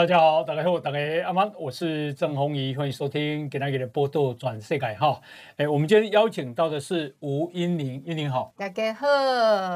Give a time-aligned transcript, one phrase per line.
[0.00, 5.20] 大家好，大家好，大家阿妈，我是郑弘仪，欢迎收听今天的波多转世界哈。
[5.58, 8.54] 哎，我们今天邀请到的是吴音宁，音宁好。
[8.56, 9.06] 大家好，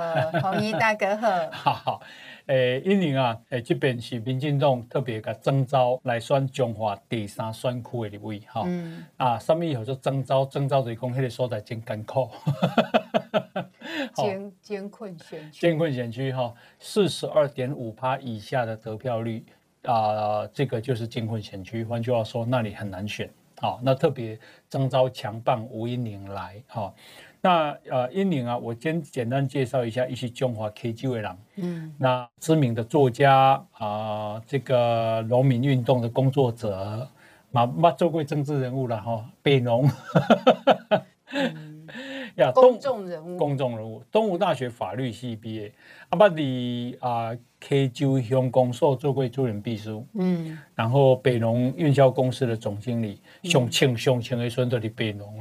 [0.41, 1.29] 弘仪大哥好。
[1.53, 2.01] 好好，
[2.47, 8.63] 哎，英宁啊，哎，这边是民进党特别的征召来选中华第三选区的立委哈。
[8.65, 9.05] 嗯。
[9.19, 10.47] 啊，什么叫做征召？
[10.47, 12.31] 征召就是讲那个所在真艰苦。
[14.17, 15.61] 艰艰困选区。
[15.61, 19.45] 艰困选区哈，四十二点五趴以下的得票率。
[19.85, 23.31] 啊、呃，这个就是艰困选区，换句话说，那里很难选。
[23.61, 24.39] 好、哦，那特别
[24.69, 26.63] 征召强棒吴英宁来。
[26.67, 26.95] 哈、哦，
[27.41, 31.39] 那呃，英宁啊，我先简单介绍一下，一些中华 K G 为郎。
[31.57, 37.09] 嗯，那知名的作家啊、呃，这个农民运动的工作者，
[37.53, 39.89] 嘛嘛做过政治人物了哈、哦，北农。
[41.33, 41.74] 嗯、
[42.43, 45.73] 呀，公众人物，公众人物，东吴大学法律系毕业，
[46.11, 47.37] 阿巴里啊。
[47.67, 55.41] K 九乡公所做过主任秘书，嗯，然后北农运销公司的总经理，上清上清的选择的北农，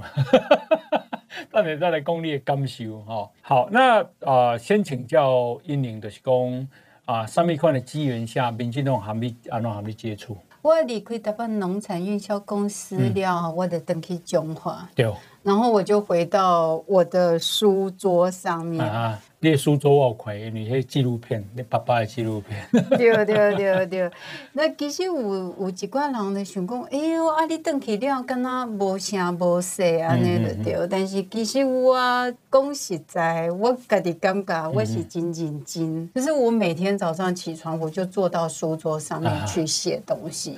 [1.51, 3.29] 等下再来讲你的感受哈。
[3.41, 4.05] 好，那啊、
[4.51, 6.67] 呃，先请教英宁的是讲
[7.03, 10.37] 啊，上面款的机缘下，民进党还没安怎还没接触？
[10.63, 18.81] 我离开台湾农产运销公司了，嗯、我得登去中华，对，然后我就回到我的书桌上面。
[19.51, 22.65] 的书桌我看，你迄纪录片，你爸爸的纪录片。
[22.97, 24.11] 对对对对，
[24.53, 30.87] 那其实有有一寡人咧想讲，哎呦，啊你转去了，敢若无声无息安尼就对。
[30.89, 31.97] 但是其实我
[32.51, 40.57] 讲实在，我家己感觉我是真认真，就是我每天早上起床，我就坐到书桌上面去写东西。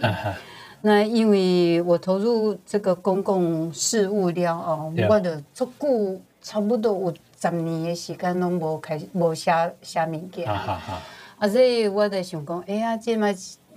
[0.82, 5.88] 那因为我投入这个公共事务了哦，我的足够
[6.42, 7.14] 差不多有。
[7.40, 9.52] 十年的时间拢无开始无写
[9.82, 13.28] 写物件，啊，所以我在想讲，哎呀，即嘛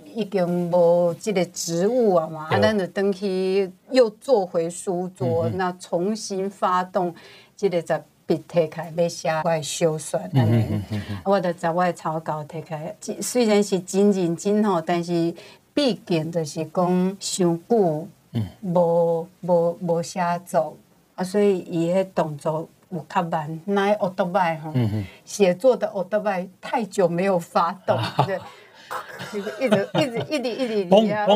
[0.05, 7.13] 已经无即个职务啊嘛，啊，咱就登去又坐回书桌，嗯、那重新发动
[7.55, 10.81] 即个在笔提开要写来修算，安尼，
[11.25, 15.33] 我就在我草稿提开，虽然是真认真吼，但是
[15.73, 18.07] 毕竟就是讲伤久，
[18.61, 20.75] 无无无写作，
[21.15, 22.67] 啊，所以伊迄动作。
[22.89, 24.73] 有较慢，那奥特曼哈，
[25.23, 28.39] 写作的奥特曼太久没有发动，对，
[29.31, 31.27] 就是一直一直一直一直一啊，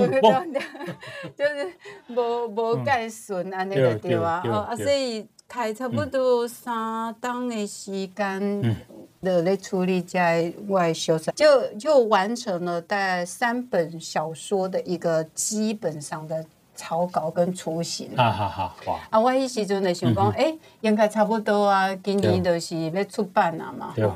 [1.36, 1.74] 就是
[2.10, 8.76] 无无介顺安尼个对啊，啊，所以开差不多三档的时间，
[9.22, 16.44] 就咧处理在外修缮，就就完成了大概三本小说的一个基本上的。
[16.76, 19.00] 草稿跟雏形啊，好好哇！
[19.12, 23.94] 啊，我迄时阵就想讲，哎，应该差不多啊，今年就是要出版啊嘛。
[23.96, 24.10] 对。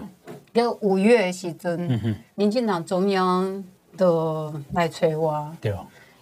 [0.54, 3.64] 就五月的时阵，民进党中央
[3.96, 5.56] 都来催我。
[5.62, 5.72] 对。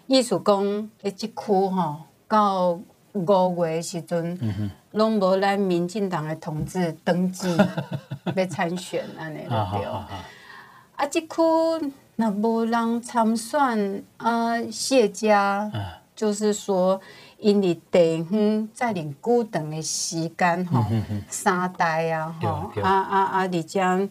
[0.07, 2.77] 意思讲，一区吼，到
[3.13, 7.55] 五月的时阵，拢无咱民进党的同志登记
[8.35, 9.57] 要参选安尼对。
[9.57, 11.35] 啊，即区
[12.17, 15.71] 若无人参选啊，谢家。
[16.15, 16.99] 就是说，
[17.37, 20.87] 因为地方在领固定的时间哈，
[21.27, 24.09] 三代啊哈，啊啊啊，而且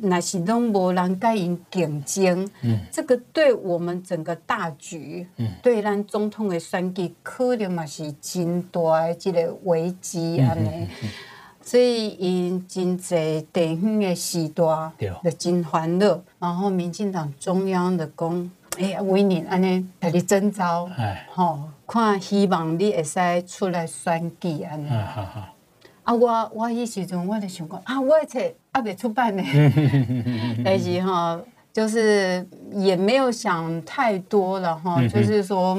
[0.00, 10.86] 那是拢无人甲因竞争，嗯、这个对我们整个大局，嗯、对咱总统的选举可能嘛是真大的这个危机安尼，
[11.60, 14.62] 所以因真济地方的时代
[15.24, 18.50] 就真欢乐，然后民进党中央的讲。
[18.78, 20.88] 哎呀，为你安尼给你征召，
[21.34, 24.88] 吼，看希望你会使出来选举安尼。
[24.88, 28.38] 啊，我我迄时阵我就想讲，啊，我的册
[28.72, 29.42] 还未出版呢。
[30.64, 31.38] 但是哈，
[31.72, 35.76] 就是也没有想太多了哈，就是说，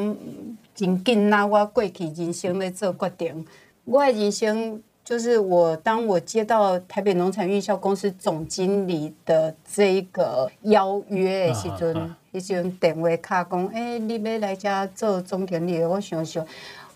[0.76, 3.46] 真紧啦我过去人生来做决定。
[3.86, 12.16] 我的人生就是我，当我接到台北农产运销公司总经理的这个邀约的时阵。
[12.32, 15.84] 伊就电话敲讲，诶、欸，你要来遮做总经理？
[15.84, 16.46] 我想想，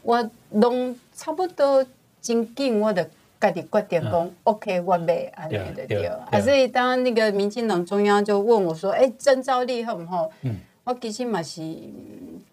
[0.01, 1.85] 我拢差不多
[2.21, 3.03] 真紧，我就
[3.39, 6.05] 家己决定讲，OK，我买安尼的对。
[6.05, 10.31] 啊，所以当那个民进党中央就问我说，诶、欸，征召你好唔好？
[10.43, 10.55] 嗯，
[10.85, 11.61] 我其实嘛是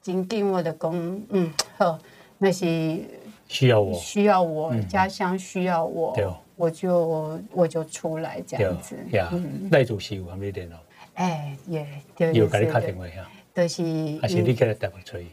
[0.02, 1.98] 真紧，我就讲，嗯，好，
[2.38, 2.98] 那是
[3.46, 6.14] 需要我，需要我，家乡需要我。
[6.54, 8.94] 我就我就出来这样子。
[9.10, 9.32] 呀，
[9.72, 10.76] 赖主席有还没联络？
[11.14, 11.86] 哎，也
[12.32, 13.28] 有给你打电话呀？
[13.54, 13.82] 就是
[14.20, 15.26] 还是你给他打电话催？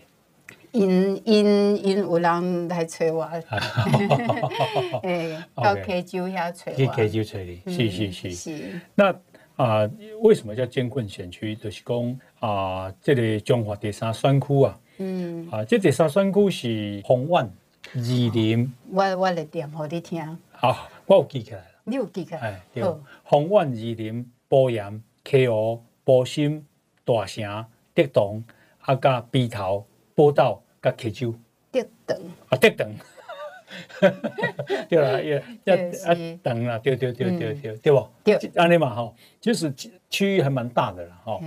[0.72, 3.24] 因因因有人来催我，
[5.02, 6.78] 哎，到 K 九遐催我。
[6.78, 8.32] 去 K 九催你，是是是。
[8.32, 8.82] 是。
[8.94, 9.16] 那
[9.56, 9.90] 啊，
[10.22, 11.56] 为什么叫艰困选区？
[11.56, 17.38] 就是讲啊，这个中华第三选区啊，嗯，啊，这第三选区是虹苑、
[17.96, 18.72] 二林。
[18.92, 20.38] 我我来念给你听。
[20.52, 21.66] 好，我有记起来了。
[21.86, 22.42] 你有记起来？
[22.42, 22.84] 哎，对。
[23.24, 26.66] 虹苑、二林、埔盐、溪湖、波心、
[27.06, 28.44] 大城、德东、
[28.82, 29.86] 阿加、鼻头。
[30.16, 31.34] 波道甲溪州，
[31.72, 32.18] 德长
[32.50, 32.94] 啊，德长，
[34.90, 38.06] 对啦，也 啊啊长啦，对对对对对，对不？
[38.22, 39.74] 对，安尼嘛吼，就是
[40.10, 41.42] 区域还蛮大的啦，吼。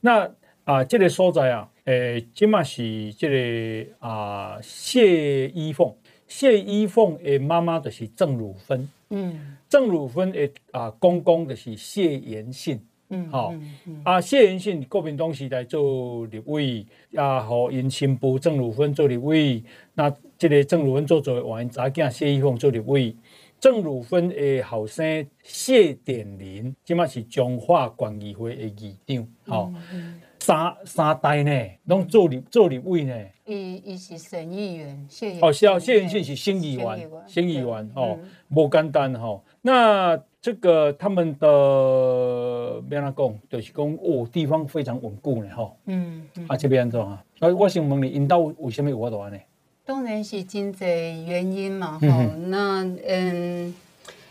[0.00, 0.26] 那
[0.64, 5.94] 啊，这个所在啊，诶，即嘛是这个啊，谢依凤，
[6.26, 12.82] 谢依凤诶，妈妈就是郑汝芬，嗯，郑汝芬诶啊，公公就是谢延信。
[13.10, 19.62] 嗯，好、哦，嗯、啊，谢延信国民党时代做立委，啊，和因新妇郑汝芬做立委，
[19.94, 23.14] 那这个郑汝芬做做完，查囝谢依凤做立委，
[23.60, 33.14] 郑汝芬的后生谢典林，即马是彰化县议会的议长，好、嗯，嗯、三三代呢，拢做立做立委呢，
[33.44, 38.18] 伊伊是省议员，谢哦，是啊，谢延信是省议员，省议员，哦，
[38.48, 40.22] 无简单吼，那。
[40.44, 46.22] 这个他们的别人讲，就是讲哦，地方非常稳固呢，哈、嗯。
[46.36, 49.38] 嗯，啊这边做啊，那我想问你，因兜为什么有法度安呢？
[49.86, 52.50] 当然是经济原因嘛，哈、嗯。
[52.50, 53.74] 那嗯，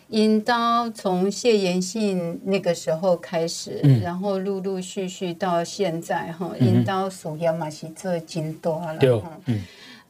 [0.07, 0.53] 因兜
[0.93, 9.19] 从谢延信那个时候开始，嗯、然后陆陆续续到现在，哈，因兜事业嘛是做真多了，对。
[9.47, 9.63] 嗯。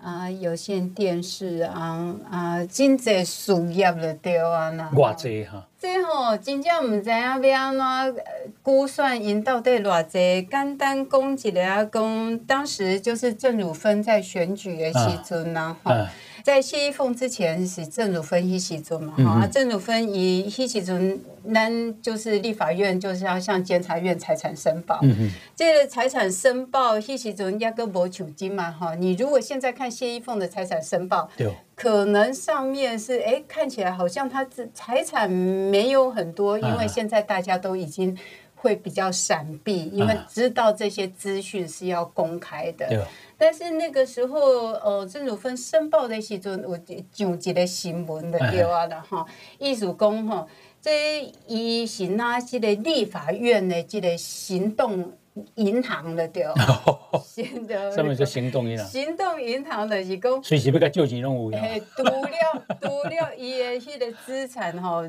[0.03, 4.89] 啊，有线电视啊啊，真济事业了对啊呐。
[4.93, 5.65] 偌济哈？
[5.79, 8.23] 这吼真正毋知影要安怎
[8.61, 10.47] 估算因到底偌济。
[10.49, 16.07] 简单讲一个啊，讲当时就是郑汝芬在选举的时阵呐，哈。
[16.43, 20.99] 在谢依凤之前是郑汝芬一起做嘛，哈、郑汝芬以一起做，
[21.43, 21.69] 那
[22.01, 25.31] 就是立法院就是要向监察院财产申报，嗯、哼。
[25.55, 38.17] 这个财产申报迄时阵压根无取金嘛，哈，你如果现在看谢依凤的财产申报，对可能上面是哎、欸，看起来好像他这财产没有很多，因为现在大家都已经
[38.55, 43.07] 会比较闪避，因为知道这些资讯是要公开的。
[43.43, 44.39] 但是那个时候，
[44.71, 46.77] 呃，曾汝芬申报的时阵，有
[47.11, 49.25] 上一个新闻的对啊了哈，
[49.59, 50.47] 意思讲哈，
[50.81, 55.11] 这伊是哪这个立法院的这个行动
[55.55, 56.45] 银行的对，
[57.21, 58.87] 行的，什么叫行动银行？
[58.87, 61.61] 行动银行的是讲随时要甲救济拢有呀。
[61.97, 65.03] 除了 除了伊的迄个资产哈，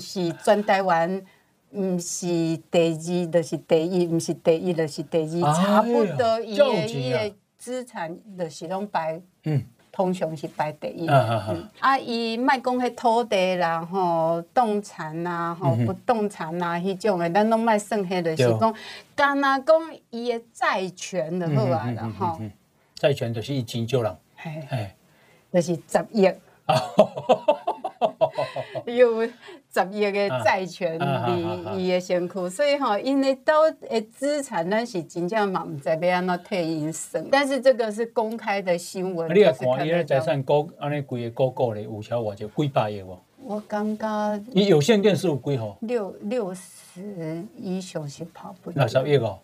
[0.00, 1.22] 是全台湾，
[1.72, 2.26] 唔是
[2.70, 7.34] 第二就是第一，唔是第一就是第二，差不多伊的伊的。
[7.62, 11.06] 资产就是拢排，嗯，通常是排第一。
[11.06, 18.74] 啊，伊卖讲迄土地啦，吼，动产呐，吼，不动产啊，迄种的，咱拢卖算迄就是讲，
[19.14, 19.76] 干那讲
[20.10, 22.40] 伊的债权就好啊然后。
[22.96, 24.16] 债权就是一千九人，
[24.68, 24.96] 哎，
[25.52, 26.28] 就是十亿。
[28.86, 37.24] 有十亿的债权伫伊的身躯，所以吼，因为到诶资产，咱是真正嘛毋知要安怎替因算。
[37.30, 39.32] 但是这个是公开的新闻。
[39.34, 43.18] 你也看伊咧财产高，安尼规个高高咧，有超偌就几百亿无？
[43.44, 44.40] 我感觉。
[44.52, 45.76] 伊有线电视有几号？
[45.80, 48.70] 六六十以上是跑不。
[48.70, 49.38] 六十亿哦，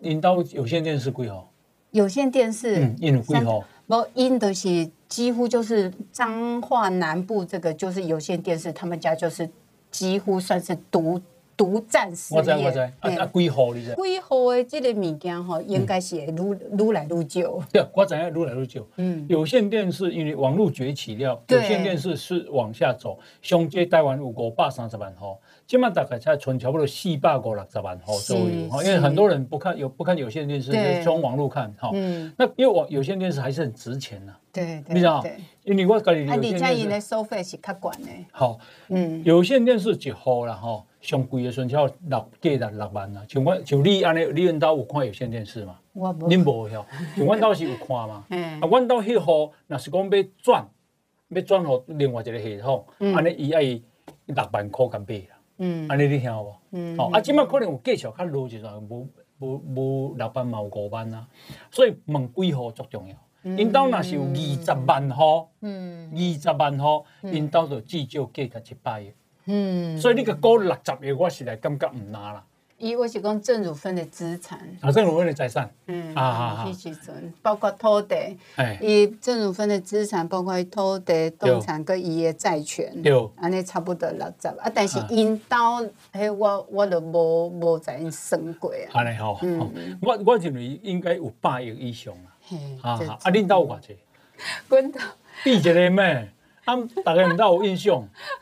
[0.00, 1.48] 因兜有线电视几号？
[1.90, 3.62] 有线电视，嗯，因有几号？
[3.86, 9.48] 无，因都是几乎就是彰化南部这个就是有线电视，他们家就是。
[9.92, 11.20] 几乎算是独
[11.54, 12.40] 独占事业。
[12.40, 13.94] 我知我知，啊啊，几号你知？
[13.94, 17.60] 几号的这个物件吼，应该是会愈愈来愈少。
[17.70, 18.80] 对，我知影愈来愈少。
[18.96, 23.18] 嗯，有线电视因为网络崛起了，有线电视是往下走。
[23.42, 25.36] 上届台湾有五百三十万户，
[25.66, 28.46] 今麦大概才存差不多四百五六十万吼左右。
[28.46, 31.90] 因为很多人不看有不看有线电视，就从网络看哈。
[31.94, 32.32] 嗯。
[32.36, 34.34] 那因为网有线电视还是很值钱呐。
[34.52, 35.24] 对，你知道？
[35.64, 36.88] 因为我家里有线电视。
[36.88, 38.10] 的收费是较悬的。
[38.32, 43.22] 好，嗯，有线电视一户啦，吼，上贵的时候六计六六万啦。
[43.28, 45.78] 像我像你安尼，你恁兜有看有线电视吗？
[45.94, 46.28] 我无。
[46.28, 46.84] 恁无晓，
[47.16, 48.24] 像阮兜是有看嘛。
[48.30, 48.60] 嗯。
[48.60, 50.68] 啊，阮兜迄户，若是讲要转，
[51.30, 53.62] 要转互另外一个系统，安尼伊爱
[54.26, 55.36] 六万块港币啦。
[55.62, 55.88] 嗯。
[55.88, 56.54] 安尼你听有无？
[56.72, 56.96] 嗯。
[56.98, 61.26] 哦，啊，即摆可能有继续较落一段，无无无六班嘛有五班啊，
[61.70, 63.14] 所以问几号足重要。
[63.56, 69.12] 因兜若是有二十万户，嗯二十万户，因兜就至少计个一百亿。
[69.46, 72.44] 嗯，所以你个高六十亿，我是来感觉唔难啦。
[72.82, 78.16] 伊我是讲郑汝芬的资产，啊，郑汝芬的财产，嗯啊啊啊迄时阵包括土地，
[78.56, 84.68] 哎，伊郑汝芬的资产包括土地、动产跟伊的债权，对，安尼差不多六十啊。
[84.74, 85.56] 但是因兜，
[86.12, 88.90] 迄我我都无无在因算过啊。
[88.94, 89.38] 安尼吼，
[90.02, 92.32] 我我认为应该有百亿以上啦。
[92.82, 93.96] 啊这啊，啊，恁兜有偌济？
[94.68, 94.98] 阮兜
[95.44, 96.28] 比一个咩？
[96.64, 96.74] 啊，
[97.04, 98.04] 大家毋知有印象？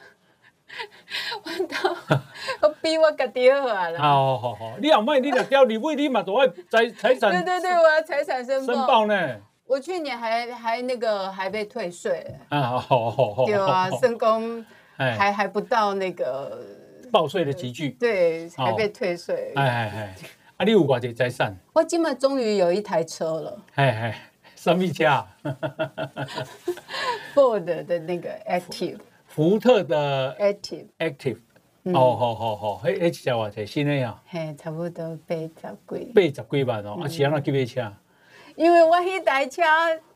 [1.45, 1.97] 阮兜，
[2.63, 4.01] 我比我家己好啊啦。
[4.01, 8.75] 好好好，你后摆你若调立委，你嘛都爱财财产对对对，我要财产申报。
[8.75, 9.37] 申报呢？
[9.67, 14.65] 我去年还还那个还被退税，啊，好好好，对啊，申公
[14.97, 16.61] 哎，还还不到那个，
[17.13, 19.53] 报税的集聚，对，还被退税。
[19.55, 20.17] 哎哎哎，
[20.59, 21.57] 啊，你有偌济财产？
[21.73, 24.21] 我今麦终于有一台车了哎哎，
[24.57, 25.25] 什么车？
[27.35, 28.99] Ford 的那个 Active
[29.41, 31.39] 福特的 Active，Active，
[31.85, 36.05] 哦，好好好，迄迄只偌济新的呀，嘿，差不多八十几。
[36.15, 37.91] 八十几万哦，啊，是安怎去买车？
[38.55, 39.63] 因为我迄台车，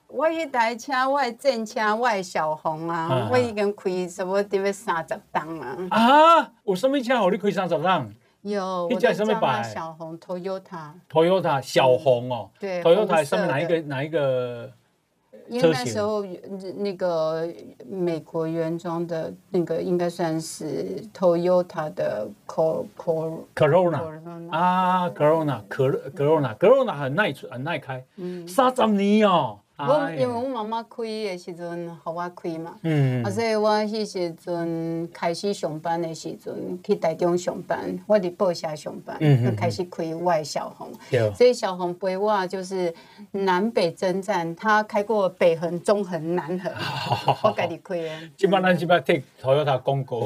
[0.09, 5.79] 我迄台车，我的正车，我的小红啊啊，我已经开差不多三十档啊。
[5.89, 8.13] 啊，有什么车互你开三十档？
[8.43, 9.63] 有，你叫叫什么牌？
[9.63, 14.71] 小红 Toyota，？Toyota 小红哦，对，Toyota 上面哪一个哪一个？
[15.49, 16.25] 因为那时候
[16.77, 17.49] 那个
[17.87, 29.59] 美国原装的那个应该算是 Toyota 的 Cor Cor Corona 啊，Corona 可 Corona Corona 很耐很耐开，嗯三十年哦。
[29.77, 33.25] 我哎因为我妈妈开的时阵，互我开嘛，嗯。
[33.25, 40.93] 啊，所以我迄时阵开始上班的时阵，去台中上班，我伫报社上班，就开始开我的小红。
[41.35, 42.95] 所以小红陪我就是
[43.33, 46.73] 南北征战，他开过北横、中横、南横，
[47.43, 48.09] 我家己开的。
[48.39, 50.21] 即摆咱即摆替 Toyota 广告，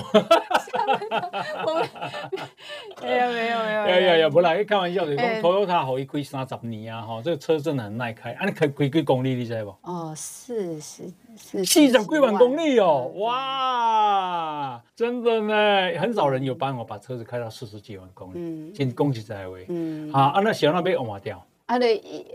[3.03, 3.87] 哎呀，没有没有。
[3.87, 4.17] 呀 呀。
[4.19, 5.43] 呀，不啦，开玩笑，就是讲哎。
[5.43, 9.75] Toyota 互伊开三十年啊，吼，这个车真的很耐开，啊，你开开几公里你知不？
[9.83, 11.05] 哦，四十
[11.37, 18.73] 四四十几万公里哦，哇，真的呢，很少人有帮我把车子开到四十几万公里，嗯。
[18.75, 22.27] 真讲实在位，嗯，啊，啊，那小那边换掉，啊，你，一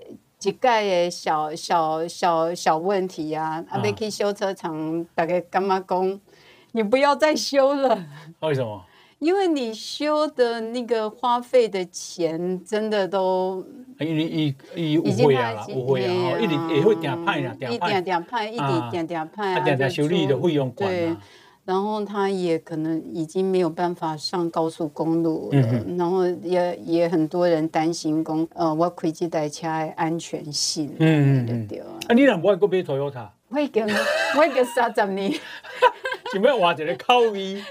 [0.44, 6.20] 一盖的小小小小问题啊，啊，要去修车厂，大概干嘛讲，
[6.74, 8.06] 你不要再修了。
[8.42, 8.84] 为什么？
[9.20, 13.66] 因为你修的那个花费的钱，真的都
[14.00, 21.18] 因为伊伊有已经会啊啦，已经有会啊，一直也会定歹啦，定一点歹，点派，一点点点派啊，定定修理的费用管
[21.64, 31.80] 然后他也可能已经没有办法上高速公路了，嗯然后也也很多人担心讲，呃，我开这台车的安全性，嗯嗯嗯。
[31.80, 31.88] 啊。
[32.10, 33.86] 啊，你若无爱过买 Toyota，我已经
[34.38, 35.32] 我已经三十年，
[36.32, 37.62] 想要换一个口味，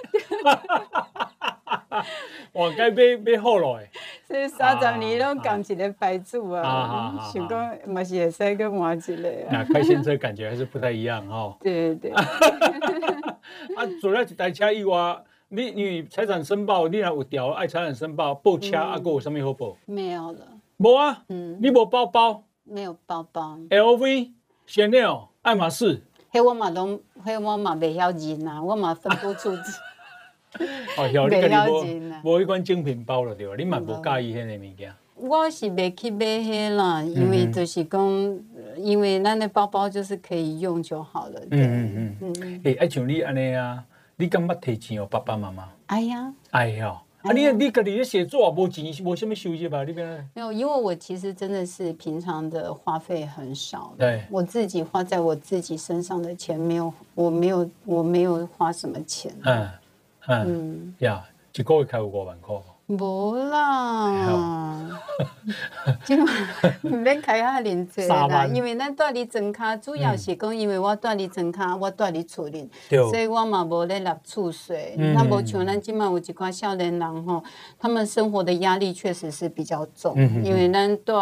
[2.53, 3.87] 我该买买好落的。
[4.27, 7.19] 所以三十年拢共一个牌子啊。
[7.33, 9.49] 想讲嘛是会使去换一个啊。
[9.51, 11.57] 那开新车感觉还是不太一样哦。
[11.61, 12.11] 对 对。
[12.11, 12.15] 对，
[13.75, 19.77] 啊，除了一台车以外，你你财产申报，你若有条爱财产申报报车，啊，阁有啥物好报？
[19.87, 20.47] 没有了，
[20.79, 22.45] 无啊，嗯，你无包包？
[22.65, 23.59] 没有包包。
[23.71, 24.31] ，LV、
[24.69, 26.01] Chanel、爱马仕，
[26.33, 29.51] 迄我嘛拢，迄我嘛袂晓认啊，我嘛分不出。
[30.97, 33.55] 哦，晓你家己袂晓认啊无无迄款精品包了对吧？
[33.59, 34.93] 你嘛无介意迄个物件。
[35.17, 38.39] 我是袂去买迄啦，因为就是讲，
[38.77, 41.41] 因为咱的包包就是可以用就好了。
[41.47, 42.35] 对嗯嗯嗯。
[42.41, 43.83] 嗯，诶，爱像你安尼啊，
[44.15, 45.69] 你敢捌提钱哦爸爸妈妈？
[45.87, 49.85] 哎呀，哎呀，啊，你你家己咧写作无钱，无什么收入吧？
[49.85, 50.29] 你边？
[50.35, 53.95] 没有，因为我其实真的是平常的花费很少。
[53.97, 59.33] 对我自己花在我自己身上的钱没有，我没有，我没有花什么钱。
[59.45, 59.69] 嗯
[60.27, 61.25] 嗯嗯，呀，
[61.55, 62.57] 一个月开有五万块。
[62.99, 64.87] 无啦，
[66.05, 66.27] 即嘛
[66.83, 74.95] 毋免开遐尔济啦，因为咱住伫庄卡，主要是讲因为我住伫庄卡，我住伫厝里，所以我嘛无咧纳厝税。
[74.99, 75.15] 嗯。
[75.15, 77.43] 那无像咱即马有一寡少年人吼，
[77.79, 81.13] 他们生活的压力确实是比较重，因为咱住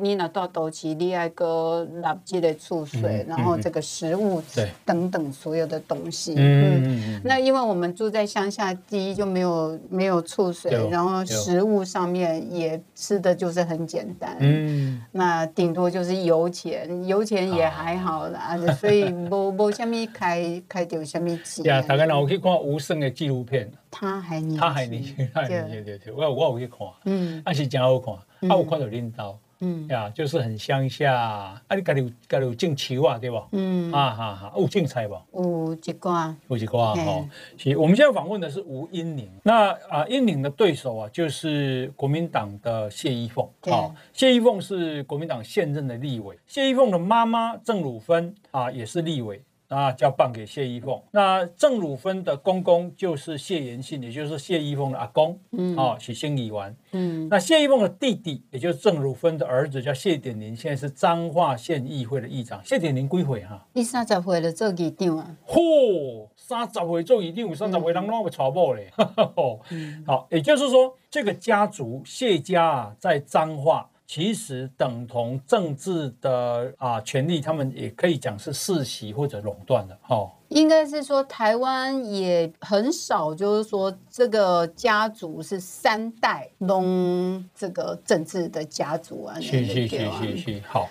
[0.00, 4.42] 你若住都市，你爱个纳即个厝税，嗯然后这个食物
[4.84, 6.34] 等等所有的东西。
[6.36, 10.52] 嗯那因为我们住在乡下，第一就没有没有厝对。
[10.52, 11.36] 水，然后对。
[11.36, 14.36] 食物上面也吃的就是很简单。
[14.40, 21.64] 嗯，那顶多就是油钱，油钱也还好啦，所以无无什么开开掉什么钱。
[21.64, 22.42] 呀，大家若有去。
[22.42, 27.40] 看吴胜的纪录片，他还年轻，他还年轻，他还年轻，对对，我有我有去看，嗯。
[27.44, 28.14] 啊是真好看，
[28.50, 31.14] 啊有看到恁兜，嗯呀，就是很乡下。
[31.14, 33.46] 啊，你家里有家里有种树啊，对吧？
[33.52, 35.14] 嗯啊哈哈，有种菜不？
[35.32, 37.24] 有一挂，有一挂哈。
[37.56, 39.30] 其实我们现在访问的是吴英宁。
[39.44, 43.48] 那啊，英宁的对手啊，就是国民党的谢依凤。
[43.62, 46.36] 好，谢依凤是国民党现任的立委。
[46.46, 49.40] 谢依凤的妈妈郑汝芬啊，也是立委。
[49.72, 51.00] 啊，交棒给谢依凤。
[51.10, 56.76] 那郑汝芬的公公就是谢延信，也就是谢依凤的阿公，嗯，哦，是县议员。
[56.92, 62.62] 嗯，那谢依凤的弟弟，也就是郑汝芬的儿子，叫谢典林，现在是彰化县议会的议长。
[62.64, 63.66] 谢典林归回哈？
[63.72, 65.36] 你三十岁了做议长啊？
[65.46, 68.90] 嚯，三十岁做议长，三十岁人拢会娶某嘞。
[70.06, 73.88] 好，也就是说，这个家族谢家啊，在彰化。
[74.14, 80.30] 其实等同政治的啊权力，他们也可以讲是世袭或者垄断的哈。
[80.50, 89.40] 应该是说台湾也很少，就是说这个家族是三代弄这个政治的家族啊。
[89.40, 90.86] 是是是是是，好。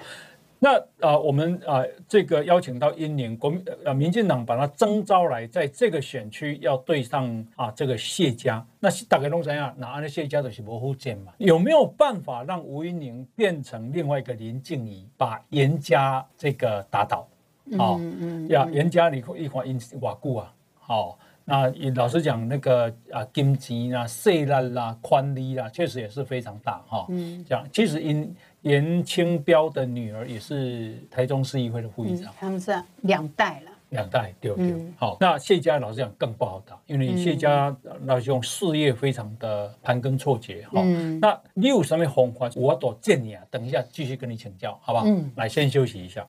[0.63, 8.63] 那啊，我们啊，这个邀请到英年国民呃，民进党把他征召来，在这个选区要对上啊这个谢家。
[8.79, 9.73] 那大概弄怎样？
[9.75, 11.33] 那安的谢家都是模糊见嘛？
[11.39, 17.27] 有没有办法让吴英宁变成另外一个林静仪，把严家这个打倒？
[17.75, 21.17] 好、嗯嗯，呀，严家你一块因瓦固啊，好。
[21.43, 27.07] 那老实讲，那个啊金钱啊、势力啦、宽利啦，确实也是非常大哈。
[27.09, 28.31] 嗯，这样其实因。
[28.61, 34.75] 颜清标的女儿也是台中市议会的副议长，他们是两代了，两代对对。
[34.97, 40.83] 好，那谢家老实讲更不好打，因为谢家老实讲事业非常的盘根错节哈。
[41.19, 42.51] 那你有什么方法？
[42.55, 45.05] 我都建议啊，等一下继续跟你请教，好不好？
[45.07, 46.23] 嗯，来先休息一下。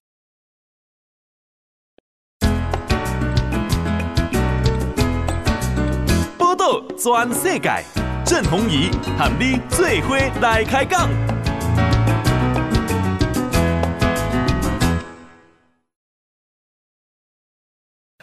[6.39, 7.85] 报道全世界，
[8.25, 11.11] 郑弘仪喊你做伙来开讲。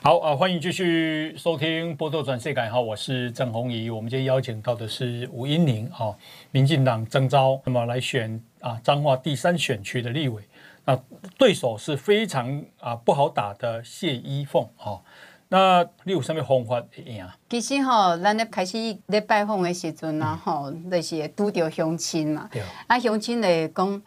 [0.01, 3.89] 好啊，欢迎继续收听《波多转世改》哈，我是郑弘仪。
[3.89, 6.15] 我们今天邀请到的是吴英宁哈，
[6.51, 10.41] 民进党征召那么来选啊彰化第三选区的立委，
[10.85, 10.97] 那
[11.37, 15.01] 对手是非常啊不好打的谢依凤哈。
[15.49, 17.35] 那你有什么方法赢啊？
[17.49, 22.49] 其实哈，咱咧开始咧拜访的时阵啊，吼、嗯，就是拄到乡亲嘛，
[22.87, 24.01] 啊乡亲来讲。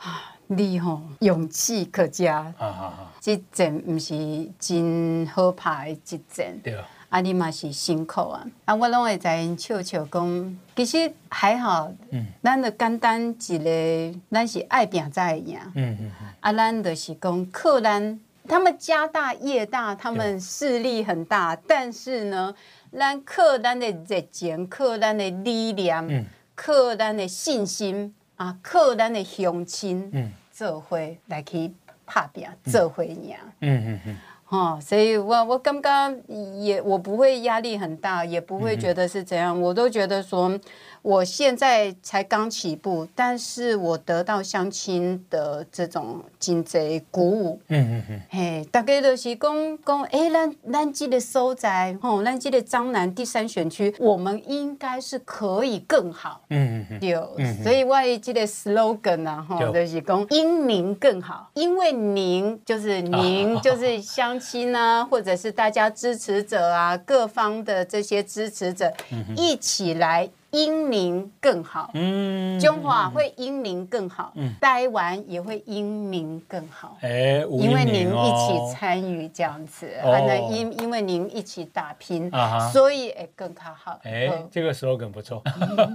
[0.56, 2.52] 你吼勇气可嘉，
[3.20, 6.74] 这阵不是真好拍的一阵，对。
[6.74, 22.54] 啊，啊你嘛是辛苦啊，啊我拢会在因笑笑讲，其实还好，嗯，咱就简单一个，咱是爱拼才会赢，嗯嗯嗯，啊咱就是讲靠咱，他们家大业大，他们势力很大，但是呢，
[22.90, 30.32] 咱靠咱的热情，靠咱的力量，嗯，靠咱的信心，啊，靠咱的乡亲，嗯。
[30.52, 31.72] 做伙来去
[32.06, 33.34] 拍拼，做伙赢。
[33.60, 34.16] 嗯嗯嗯。
[34.48, 36.14] 哦，所以我我刚刚
[36.60, 40.60] 也我不会压力很大，也不会觉得是怎样，我都觉得说。
[41.02, 47.60] 我现在才刚起步，但是我得到相亲的这种真济鼓舞。
[47.68, 48.22] 嗯嗯嗯。
[48.30, 56.42] 嘿，大概就是讲讲，哎，咱咱这个所在，吼，咱这个彰南第三选区，我们应该是可以更好。
[56.50, 57.08] 嗯嗯嗯。
[57.08, 68.92] 有，所以我这个 slogan 啊，吼，就是讲因您更好，因为您就是您就是相亲啊，或者是大家支持者啊，各方的这些支持者
[69.36, 70.30] 一起来。
[70.52, 85.42] 因您更好，嗯，中华会英明更好，嗯，台湾也会英明更好，哎，因为您一起参与这样子，哦、还能因因为您一起打拼，啊、所以哎更卡好，哎，这个 slogan 不错，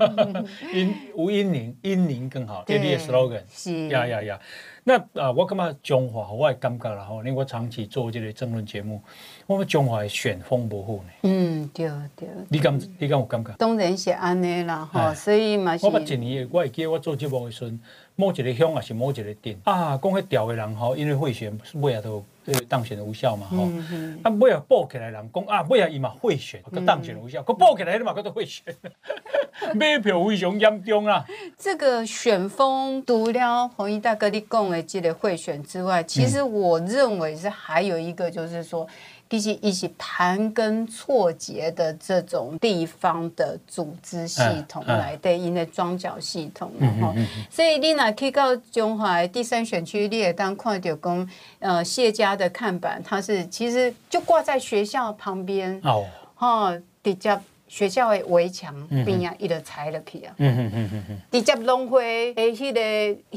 [0.73, 3.87] 英吴英宁因您更好，这里的 slogan 是。
[3.89, 4.39] 呀呀呀。
[4.83, 9.01] 那啊，我感觉中华我也感觉了哈，因为我长期做这个政论节目，
[9.47, 11.09] 我们中华的选风不好呢。
[11.23, 12.27] 嗯，对对。
[12.49, 13.53] 你感你敢有感觉？
[13.57, 15.85] 当然是安尼啦，吼，所以嘛是。
[15.85, 17.79] 我捌一年，我会记得我做节目的时阵，
[18.17, 22.21] 某一个乡也是某一个镇啊，讲迄调的人吼，因为贿选尾啊都
[22.67, 24.19] 当选无效嘛，吼、嗯。
[24.21, 28.65] 啊，尾啊报起来人讲啊，尾啊伊嘛贿选，佮当选无效，佮报起来你嘛佮都贿选。
[29.73, 31.25] 买票非常严重啊！
[31.57, 38.87] 这个选风除了红衣大哥你讲的这个贿选之外，其实我认为是还有一个，就是说，
[39.29, 47.13] 其实一些盘根错节的这种地方的组织系统来对应的庄脚系统，然后，
[47.49, 57.39] 所以你若去到中华第三选区，你也当看到讲，呃，谢家的看板，它是其实就挂在学校旁边，哦，哈，直接。
[57.69, 60.33] 学校的围墙边啊，伊就拆了去啊。
[60.37, 61.21] 嗯嗯嗯嗯嗯。
[61.29, 62.81] 直接弄回诶，迄个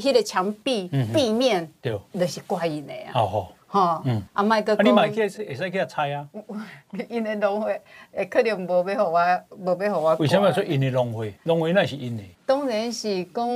[0.01, 3.11] 迄个墙壁壁面，对，就是怪因的啊。
[3.15, 4.01] 哦吼。
[4.05, 4.21] 嗯。
[4.33, 4.73] 啊，麦个。
[4.75, 6.27] 啊，你买去会使去猜啊？
[7.09, 7.81] 因为弄灰，
[8.11, 10.15] 诶，可能无要互我，无要互我。
[10.17, 11.33] 为什么说因为弄灰？
[11.43, 12.23] 弄灰那是因的。
[12.45, 13.47] 当然是讲，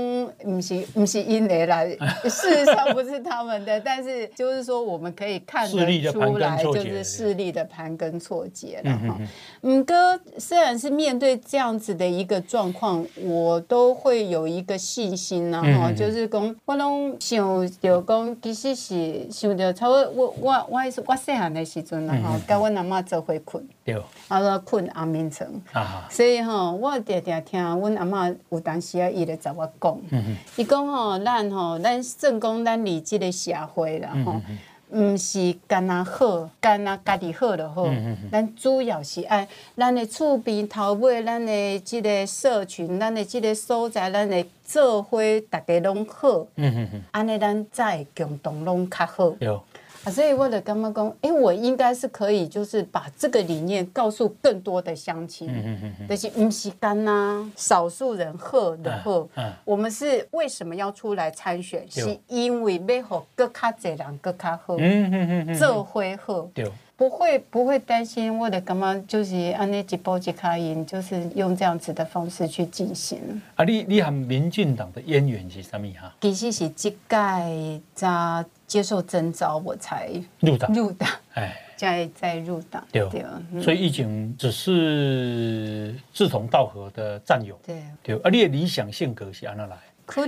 [0.43, 1.83] 不是不是因为啦，
[2.23, 9.19] 事实上不是他们的，但是就是说我们可以看得出来，就是势力的盘根错节了哈。
[9.61, 25.47] 嗯哥，虽然是面对这样子的一个状况，我都会有一个信心呢哈，就是讲我拢想着讲，其实是想着差不多我我我我细汉的时阵呢哈，跟我阿妈做伙困，对，啊个困安眠床，
[26.09, 28.81] 所以吼，我常常听阮阿嬷有当。
[28.81, 29.97] 时啊，伊咧找我讲，
[30.55, 34.41] 伊讲吼，咱吼，咱正讲咱离即个社会啦吼，
[34.89, 37.87] 毋是干那好，干那家己好就好，
[38.31, 46.45] 咱主要是爱咱的厝边头尾，咱的即个社群，咱的即个所在，咱的做伙，逐家拢好，
[47.11, 49.33] 安尼咱才会共同拢较好。
[50.05, 55.49] 啊，所以我的干妈讲，哎，我应该是可以，就是把这个理念告诉更多的乡亲，
[56.07, 59.27] 但是唔是干呐，少数人喝的喝，
[59.65, 61.83] 我们是为什么要出来参选？
[61.89, 64.77] 是因为要让更卡侪人更卡喝，
[65.57, 66.49] 这回喝，
[66.97, 73.41] 不会不会担心我的感觉，就是按那一步一卡印，就是用这样子的方式去进行。
[73.55, 76.13] 啊，你你和民进党的渊源是什么哈？
[76.21, 78.45] 其实是这届在。
[78.67, 80.73] 接受征召，我才入党。
[80.73, 82.83] 入党，哎，再再入党。
[82.91, 83.23] 对对，
[83.61, 87.55] 所以已经只是志同道合的战友。
[87.63, 88.15] 对，对。
[88.23, 89.77] 啊你的理想性格是安哪来？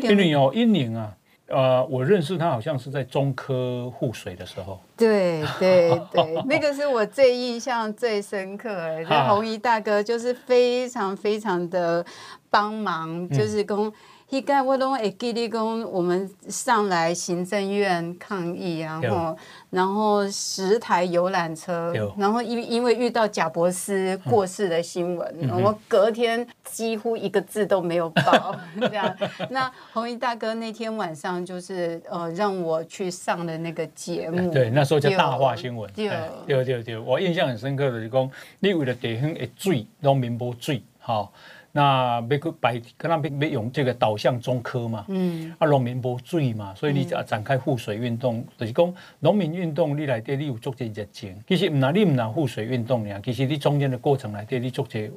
[0.04, 1.17] 因为哦，英宁啊，
[1.48, 4.80] 呃，我认识他好像是在中科护水的时候。
[4.96, 8.70] 对对对，那个是我最印象最深刻。
[9.08, 12.06] 这红衣大哥就是非常非常的
[12.50, 13.92] 帮忙，就是跟。
[14.30, 19.38] 应该我都会记得讲，我们上来行政院抗议，然后
[19.70, 29.16] 然后十台游览车，然后因因为遇到贾伯斯过世的新闻，然后隔天几乎一个字都没有报，这样。
[29.50, 36.10] 那红衣大哥那天晚上就是呃让我去上的那个节目，对，那时候叫大话新闻，对
[36.46, 41.32] 对对对，我印象很深刻的是讲，你为了地方的水，农民无水，好。
[41.78, 51.36] 那要去摆，可能要要用这个导向中科嘛，嗯，啊，农民无水嘛，所以你就展开护水运动，嗯、就是讲农民运动你来对你有足侪热情。
[51.48, 55.12] 其实唔难你唔难护水运动呀，其实你中间的过程来对你足这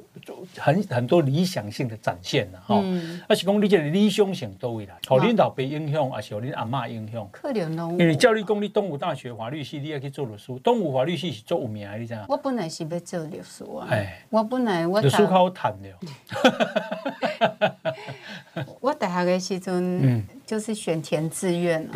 [0.55, 7.27] 很很多理想性的展现啦，哈、嗯，啊是讲你这个理想性都会来，好领导被影响，还是有恁阿妈影响？
[7.31, 12.23] 可能侬，因为教你讲你东吴大学法律系，你要去做律师，东吴法律系是做有名的，你知道？
[12.29, 16.50] 我本来是要做律师啊，哎，我本来我律师较好谈了。
[18.79, 21.91] 我大学的时阵，就是选填志愿啊，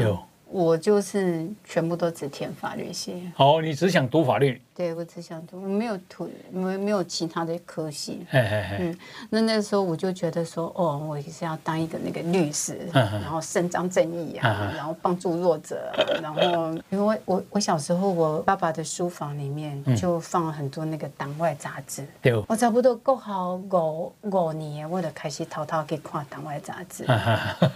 [0.50, 3.30] 我就是全部都只填法律系。
[3.36, 4.62] 好，你只想读法律？
[4.76, 8.26] 对，我只想读，没有图，没没有其他的科系。
[8.32, 8.98] 嗯，
[9.30, 15.92] 那那时候我就觉得说，哦，我是要当一个那个律师， 然后伸张正义啊，然后帮助弱者。
[16.22, 22.06] 然后，因为我我小时候，我爸爸的书房里面就放了很多那个党外杂志。
[22.22, 27.06] 对，我差不多过好五五年，我就开始偷偷去看党外杂志。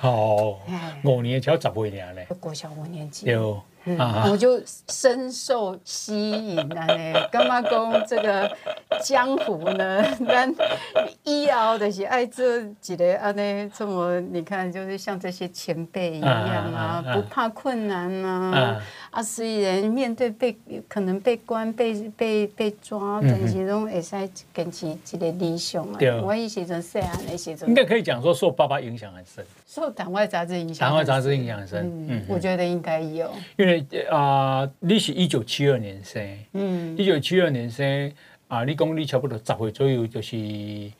[0.01, 0.57] 哦，
[1.05, 3.25] 五年才十几年嘞，国小五年级。
[4.29, 6.85] 我就深受吸引啊！
[6.85, 8.51] 呢， 干嘛讲这个
[9.01, 10.03] 江湖呢？
[10.27, 10.53] 咱
[11.23, 13.31] 以后就是爱这几个啊？
[13.31, 16.29] 呢，这么你看，就是像这些前辈一样
[16.73, 18.81] 啊，不怕困难啊！
[19.11, 20.55] 啊，虽然面对被
[20.87, 24.15] 可能被关、被被被抓，但是拢会使
[24.53, 25.97] 坚持一个理想啊！
[26.21, 32.05] 我以前是这样那些，应该可以讲说受爸爸影响很深，受党外杂志影响，党外杂志影响很深。
[32.09, 33.68] 嗯，我觉得应该有，因为。
[34.09, 38.11] 啊、呃，你是一九七二年生，嗯，一九七二年生
[38.47, 40.35] 啊，你讲你差不多十岁左右，就是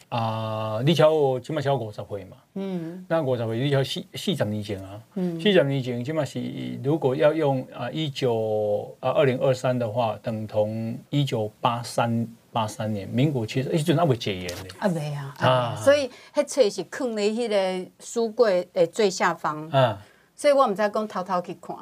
[0.10, 6.40] 啊、呃，你超起码超五十岁嘛，嗯，那五十岁你超四四十年前啊，嗯，四十年前起码是
[6.84, 20.00] 如果要用啊一九啊二零二三的话，等同一九八三八三年，民国七十一阵还未解严咧，啊未啊，啊，所以迄册是藏在迄个书柜的最下方，啊。
[20.40, 21.76] 所以我们在讲偷偷去看，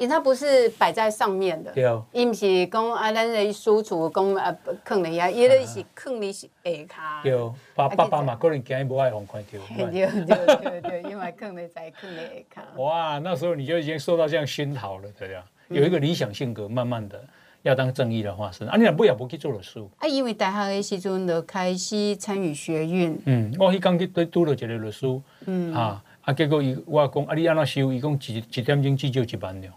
[0.00, 1.72] 因为它不是摆在上面的，
[2.10, 4.52] 伊唔是讲啊，咱的书橱讲啊，
[4.84, 7.22] 放你啊，伊咧是放你是下骹。
[7.22, 9.48] 对，爸爸爸嘛，可能惊伊无爱互看到。
[9.76, 12.16] 对对对对，因为放你在放你
[12.52, 12.82] 下骹。
[12.82, 17.22] 哇，那时候你就已经受到这样熏陶了，对呀，有一个理想性格，慢慢的。
[17.62, 18.68] 要当正义的化身。
[18.68, 19.80] 啊，你若不也不去做律师？
[19.98, 23.18] 啊，因为大学的时阵就开始参与学运。
[23.24, 25.06] 嗯，我迄刚去对拄了一个律师。
[25.46, 27.92] 嗯啊啊，结果伊我讲啊，你安怎收？
[27.92, 29.68] 伊讲一一点钟至少一万了。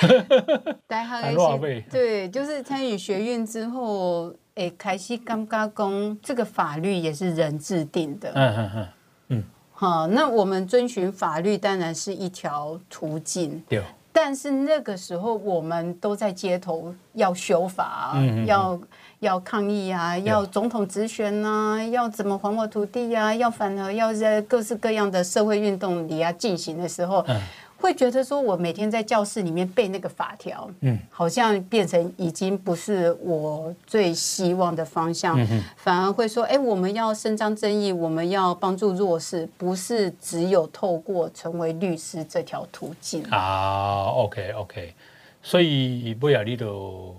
[0.86, 8.30] 大学的时对，就是参与学院之后，诶，开始感觉讲这个法律也是人制定的。
[8.34, 8.88] 嗯嗯嗯
[9.28, 9.44] 嗯。
[9.72, 13.62] 好，那我们遵循法律当然是一条途径。
[13.66, 13.82] 对。
[14.12, 18.78] 但是那个时候，我们都在街头要修法，嗯嗯嗯要
[19.20, 27.24] 要抗议啊，要总统直选啊，要怎么还我土地啊，要反核，要在各式各样的社会运动里啊进行的时候。
[27.28, 27.40] 嗯
[27.82, 35.34] 会觉得说，我每天在教室里面背那个法条，嗯，好像变成已经不是我最希望的方向，
[35.78, 44.10] 反而会说，哎，我们要伸张正义，我们要帮助弱势，不是只有透过成为律师这条途径啊。
[44.12, 44.94] OK OK，
[45.42, 47.14] 所以不亚丽都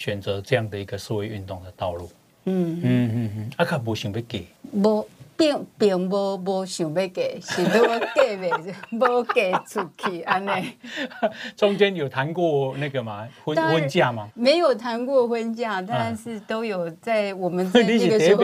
[0.00, 2.10] 选择这样的一个社会运动的道路。
[2.44, 4.46] 嗯嗯嗯嗯，阿卡不想被给
[4.82, 5.06] 不。
[5.36, 7.80] 并并无无想要给，是都
[8.14, 8.50] 给未，
[8.92, 10.74] 无给出去安尼。
[11.56, 13.26] 中间有谈过那个吗？
[13.42, 14.28] 婚婚嫁吗？
[14.34, 18.42] 没有谈过婚嫁，但是都有在我们 在那个时候。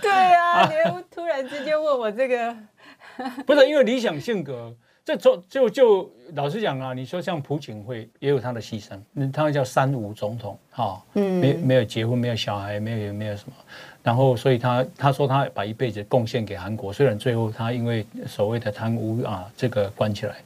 [0.00, 0.72] 对啊，你
[1.14, 2.56] 突然之间问我这个，
[3.44, 4.74] 不是因为理想性格。
[5.04, 13.52] 这就就就老实讲啊，你说像朴槿惠也有他的牺牲，他叫三无总统，哈，嗯，没没有结婚，没有小孩，没有没有什么，
[14.02, 20.36] 然后所以他他说他把一辈子贡献给韩国，虽然最后他因为所谓的贪污啊，这个关起来。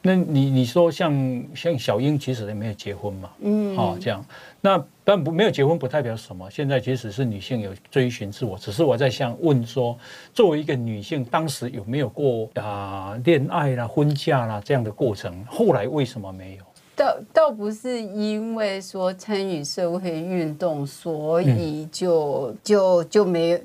[0.00, 4.24] 那你你说像像小英其实也没有结婚嘛，嗯，哦这样，
[4.60, 6.50] 那但不没有结婚不代表什么。
[6.50, 9.96] 现在即使是女性有追寻自我，只是我在想问说，
[10.34, 15.44] 作为一个女性，当时有没有过啊恋爱啦、婚嫁啦这样的过程？
[15.46, 16.64] 后来为什么没有？
[16.96, 23.60] 倒倒不是因为说参与社会运动，所以就、嗯、就就没有，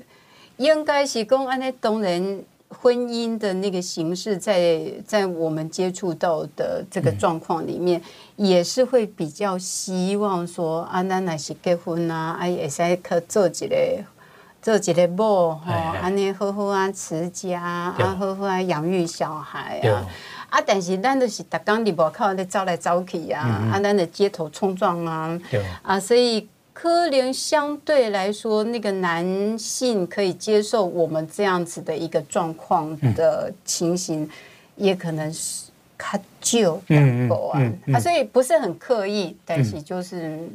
[0.58, 2.40] 应该是讲安尼当然。
[2.74, 4.54] 婚姻的那个形式在，
[5.06, 8.00] 在在我们接触到的这个状况里面，
[8.36, 14.04] 嗯、也是会比较希望说，啊，咱那是结婚啊，啊，也使去做一个
[14.60, 20.04] 做一个某吼，安尼好好啊持家，啊好好啊养育小孩啊，
[20.50, 23.72] 啊，但是咱就是逐工伫外口咧走来走去啊，嗯嗯。
[23.72, 25.40] 啊，咱的街头冲撞啊，
[25.82, 26.48] 啊，所以。
[26.74, 34.28] 可能相对来说，那个男性可以接受我们这样子的一个状况的情形，
[34.74, 37.62] 也可能是他就单薄啊，
[37.94, 40.48] 啊，所以不是很刻意，但是就是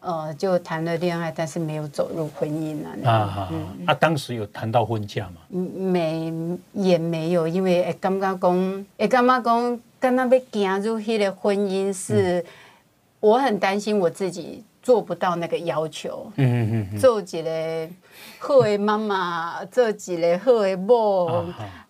[0.00, 3.10] 呃，就谈了恋爱，但是没有走入婚姻啊。
[3.10, 3.52] 啊
[3.88, 5.36] 啊，当时有谈到婚嫁吗？
[5.50, 6.32] 没，
[6.72, 12.42] 也没有，因为哎，刚刚讲，哎，刚刚讲，刚刚被进入那个婚姻是，
[13.20, 14.64] 我很担心我自己。
[14.86, 17.88] 做不到那个要求，嗯嗯嗯，做一个
[18.38, 21.26] 好的妈妈，做一个好的母，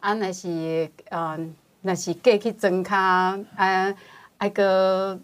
[0.00, 1.38] 啊，那是啊，
[1.82, 3.94] 那是嫁去庄脚，啊，
[4.38, 5.18] 那个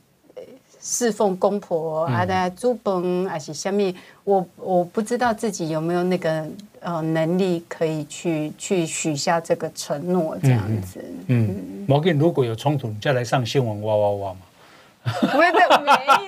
[0.82, 3.94] 侍奉公婆，啊，来煮饭，还是什么？
[4.24, 6.46] 我我不知道自己有没有那个
[6.80, 11.02] 呃能力，可以去去许下这个承诺，这样子。
[11.28, 14.40] 嗯，毛根如果有冲突，你再来上新闻哇哇哇嘛。
[15.04, 16.22] 不会的，没有。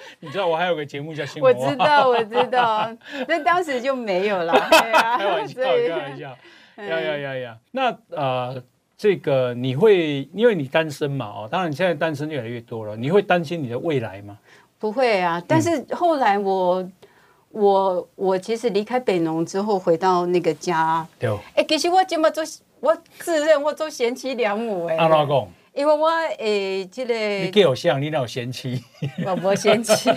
[0.20, 1.54] 你知道我还有个节目叫《新闻》。
[1.58, 2.90] 我知道，我知道，
[3.28, 4.52] 那当时就没有了。
[4.70, 6.36] 对啊， 开玩笑，开玩笑。
[6.76, 7.58] 呀呀呀呀！
[7.72, 8.62] 那呃，
[8.96, 11.26] 这个你会因为你单身嘛？
[11.26, 14.38] 哦，当然你现在单身越来越多了，你会担心你的未来吗？
[14.78, 16.88] 不会啊，但是后来我
[17.50, 21.06] 我我其实离开北农之后回到那个家。
[21.18, 21.30] 对。
[21.54, 22.42] 哎，其实我这么做，
[22.80, 24.96] 我自认我做贤妻良母哎。
[24.96, 25.50] 阿老公。
[25.74, 28.82] 因为我诶，这个你给我像你那有贤妻，
[29.24, 30.10] 我无贤妻，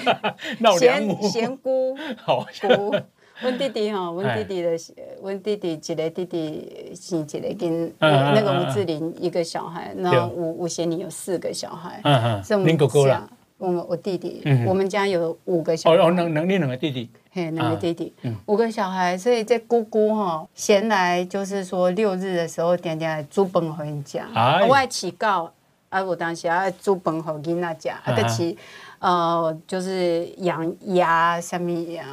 [0.80, 2.96] 贤贤姑，好姑。
[3.40, 4.78] 阮弟弟哈，阮弟弟的，
[5.22, 17.10] 阮弟弟一个弟弟生一个跟那个吴志玲一个小孩，然后吴吴贤玲有四个小孩，嗯嗯，是我们家，我我弟弟，我们家有五个小孩，哦哦，能能力两个弟弟。
[17.36, 18.14] 嘿，两个弟弟，
[18.46, 24.24] 五个小孩，所以这姑姑哈闲来就是说六日的时候点点来煮饭给人家，
[24.68, 25.52] 我爱起告，
[25.90, 28.56] 啊，我当时爱煮饭给囡仔吃，啊，个起
[29.00, 32.06] 呃就是养鸭什么呀？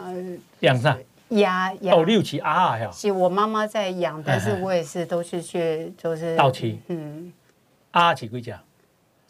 [0.60, 0.96] 养啥？
[1.28, 1.94] 鸭鸭。
[1.94, 7.30] 哦，六起鸭呀，是我妈妈在养，但是我也是都是去就是到期，嗯，
[7.92, 8.54] 鸭起几只？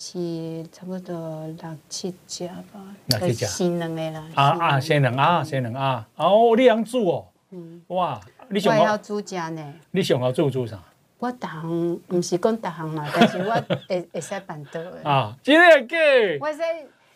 [0.03, 4.25] 是差不多六七只吧，六七只，新两个啦。
[4.35, 6.09] 啊啊，新两啊，新两啊。
[6.17, 7.27] 哦，你养猪哦？
[7.51, 7.83] 嗯。
[7.89, 9.75] 哇，你想要煮家呢？
[9.91, 10.79] 你想要做做啥？
[11.19, 13.53] 我逐项毋是讲逐项啦， 但是我
[13.87, 15.03] 会会使办到的。
[15.05, 15.97] 啊，真的假？
[16.41, 16.65] 我说，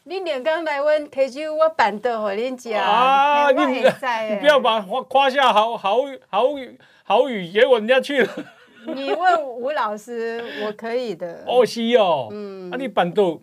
[0.07, 2.71] 恁两工来阮溪酒，我办到互恁食。
[2.75, 8.31] 啊，你会使 你不要把夸下好好好语好语给我人家去了。
[8.87, 11.45] 你问吴老师，我可以的。
[11.47, 12.29] 哦，是哦。
[12.31, 12.71] 嗯。
[12.71, 13.41] 啊，你办桌，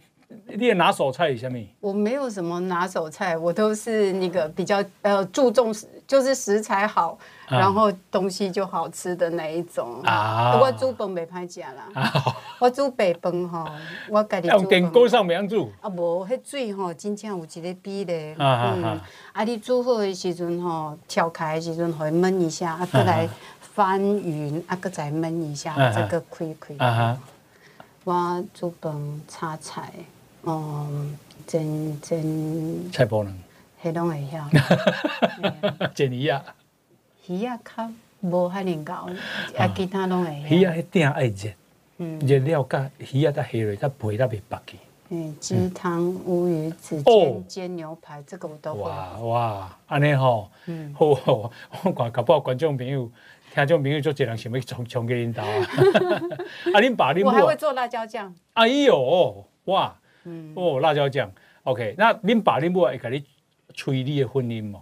[0.47, 1.57] 你的拿手菜是什么？
[1.79, 5.73] 我没有什么拿手菜，我都是那个比较呃注重，
[6.05, 7.17] 就是食材好。
[7.47, 10.57] 然后东西就好吃的那一种啊！
[10.57, 13.65] 我煮饭没歹食啦，我煮白饭吼，
[14.07, 14.55] 我家己煮。
[14.55, 15.69] 用电锅上面煮。
[15.81, 18.33] 啊，无，迄水吼，真正有一个比例。
[18.37, 18.97] 嗯，
[19.33, 23.27] 啊，你煮好的时阵吼，跳开的时阵，会焖一下，啊，再来
[23.73, 26.75] 翻匀，啊，搁再焖一下，再搁开开。
[26.85, 27.21] 啊
[28.03, 29.93] 我煮饭炒菜，
[30.43, 32.21] 嗯，煎煎。
[32.91, 33.31] 菜脯呢？
[33.83, 34.49] 迄拢会晓。
[35.93, 36.43] 煎鱼啊。
[37.27, 37.89] 鱼啊，较
[38.21, 39.07] 无遐尔高，
[39.57, 40.33] 啊，其他拢会。
[40.49, 41.49] 鱼啊，迄鼎爱热，
[41.97, 44.77] 嗯，热了甲鱼啊，甲下落，甲皮才袂白去。
[45.13, 48.81] 嗯，鸡汤、乌鱼子煎、煎牛排，这个我都会。
[48.81, 51.05] 哇哇，安尼吼，嗯，好，
[51.83, 53.11] 我看搞不好观众朋友、
[53.53, 55.67] 听众朋友就这样想要冲冲给恁兜啊。
[56.73, 58.33] 啊，恁爸恁母，我还会做辣椒酱。
[58.53, 61.31] 哎呦，哇，嗯，哦，辣椒酱
[61.63, 63.25] ，OK，那恁爸恁母会给你
[63.73, 64.81] 催你的婚姻吗？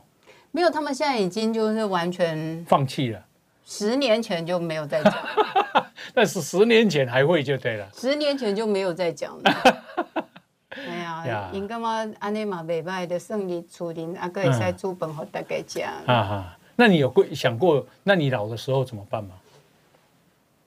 [0.52, 3.26] 没有，他们现在已经就是完全放弃了。
[3.66, 5.14] 十年前就没有再讲，
[6.14, 7.88] 但是十年前还会就对了。
[7.94, 10.26] 十年前就没有再讲了。
[10.70, 15.92] 哎呀，因干嘛安尼嘛袂歹的胜利处理，阿哥也在煮饭给大家讲。
[16.06, 19.32] 哈哈，那你有过想过，那你老的时候怎么办吗？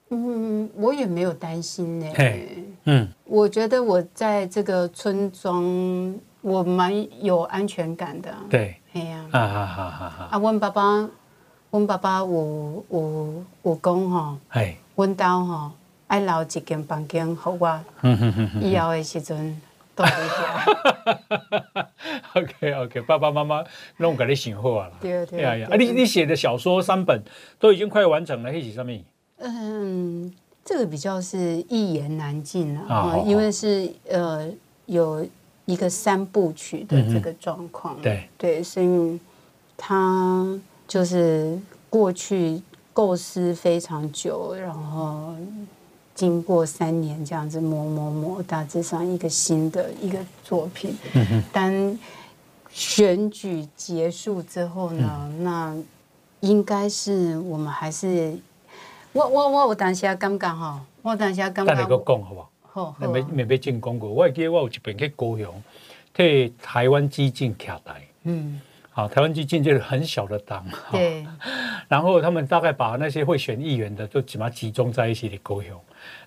[0.09, 2.05] 嗯，我也没有担心呢。
[2.83, 6.93] 嗯，我觉得我在这个村庄，我蛮
[7.25, 8.31] 有安全感的。
[8.47, 8.75] 对。
[8.93, 9.81] 系啊，啊啊啊
[10.19, 10.29] 啊！
[10.33, 11.09] 啊，问爸爸，
[11.71, 15.71] 问爸爸有有有讲吼，哎，阮兜吼
[16.05, 17.79] 爱留一间房间给我，
[18.61, 19.59] 以后的时阵
[19.95, 20.15] 都会写。
[22.39, 23.63] OK OK，爸爸妈妈
[23.97, 24.93] 弄给你想好啊啦。
[25.01, 25.43] 对对。
[25.43, 27.23] 啊，你你写的小说三本
[27.59, 28.91] 都已经快完成了，迄是什么？
[29.37, 34.49] 嗯，这个比较是一言难尽啊，因为是呃
[34.85, 35.25] 有。
[35.65, 39.17] 一个三部曲的这个状况，嗯、对对，所以
[39.77, 40.45] 他
[40.85, 41.57] 就是
[41.89, 45.33] 过去构思非常久，然后
[46.15, 50.95] 经过三年这样子磨磨磨，大致上一个新的一个作品。
[51.13, 51.43] 嗯哼。
[51.51, 51.99] 当
[52.69, 55.75] 选举结束之后呢，嗯、那
[56.41, 58.37] 应该是我们还是
[59.11, 61.73] 我我我有当时啊感觉哈，我当时啊感觉。
[61.73, 62.95] 等你讲好不好？
[62.99, 65.63] 没没没被进攻过，我还记得我有一遍去高雄，
[66.13, 68.01] 替台湾基进徛台。
[68.23, 68.59] 嗯，
[68.91, 70.65] 好，台湾基进就是很小的党。
[70.91, 71.25] 对。
[71.87, 75.79] 然后他们大概把那些会选议员的，都起码集中在一起的高雄。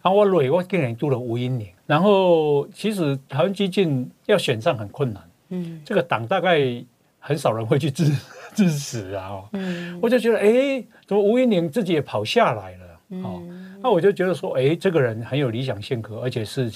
[0.02, 1.68] 然后我累，我竟然读了吴英宁。
[1.86, 5.22] 然后其实台湾基进要选上很困难。
[5.50, 5.80] 嗯。
[5.84, 6.60] 这个党大概
[7.18, 8.10] 很少人会去支
[8.54, 9.42] 支持啊。
[9.52, 9.98] 嗯。
[10.02, 13.20] 我就觉得，哎，怎么吴英宁自己也跑下来了？
[13.22, 13.42] 哦。
[13.82, 16.70] 那我就觉得说，哎，这个人很有理想性格，而且是，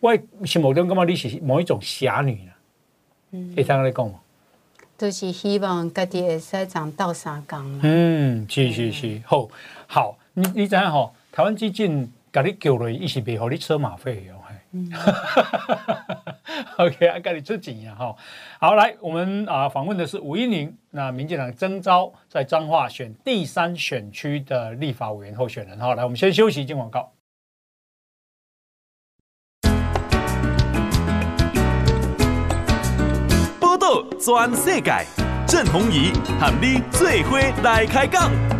[0.00, 2.52] 外是某种干嘛你是某一种侠女呢？
[3.32, 4.18] 嗯，会这样来讲吗？
[4.98, 7.80] 就是希望家己会使长到三江。
[7.82, 9.48] 嗯，是是是，好，
[9.86, 14.40] 好，你你知影吼，台湾基进甲你叫来，伊是袂互你车马费哦。
[14.74, 14.90] 嗯，
[16.78, 18.16] OK，啊，甲你出警呀哈！
[18.58, 25.94] 好，来，我们啊访问的是吴音宁，那民进党征召在彰化选第三选区的立法委员候选人哈。
[25.94, 27.12] 来，我们先休息，进广告。
[33.60, 35.04] 报道全世界，
[35.46, 38.51] 郑鸿仪喊你最伙来开讲。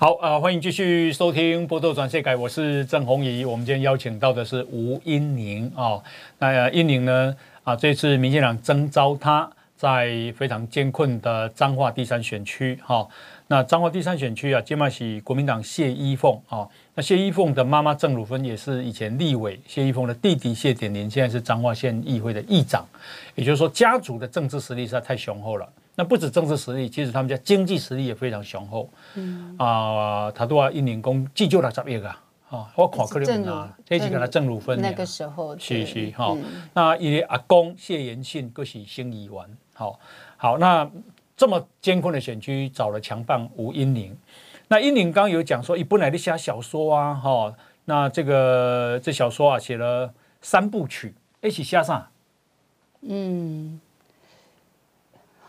[0.00, 3.44] 好，呃，欢迎继续收听《波多转世改》，我是郑弘仪。
[3.44, 6.00] 我们今天邀请到的是吴英宁啊。
[6.38, 7.34] 那英宁呢？
[7.64, 12.78] 啊，这次民进党征召他在非常艰困的彰化第三选区。
[12.80, 13.04] 哈，
[13.48, 16.64] 那彰化第三选区啊，接麦是国民党谢依凤啊。
[16.94, 22.86] 那谢依凤的妈妈郑汝芬也是以前立委，谢依凤的弟弟谢典林现在是彰化县议会的议长。
[23.34, 25.68] 也就是说，家族的政治实力实在太雄厚了。
[25.98, 28.88] 那不止政治实力，其实他们家经济实力也非常雄厚。
[29.16, 36.36] 嗯啊，他都要一年工寄就了十亿啊啊，我看可能啊，这起跟他郑汝芬那个时候是是哈。
[36.72, 39.34] 那伊的阿公谢延庆更是新议员。
[39.74, 39.98] 好，
[40.36, 40.88] 好，那
[41.36, 44.16] 这么艰困的选区找了强棒吴英宁。
[44.68, 47.52] 那英宁刚刚有讲说，伊本来的写小说啊，哈，
[47.86, 52.08] 那这个这小说啊写了三部曲，一起写啥？
[53.00, 53.80] 嗯。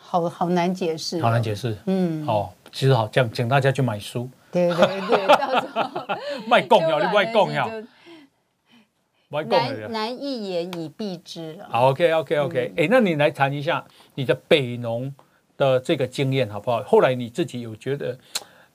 [0.09, 1.77] 好好难解释，好难解释。
[1.85, 4.27] 嗯，好，其实好，讲请大家去买书。
[4.51, 6.17] 对对对，到时候
[6.49, 7.69] 卖供要， 你卖供药，
[9.29, 11.67] 卖供药，难难一言以蔽之了。
[11.69, 13.85] 好，OK OK OK，哎、嗯，那你来谈一下
[14.15, 15.13] 你的北农
[15.55, 16.81] 的这个经验好不好？
[16.81, 18.17] 后来你自己有觉得，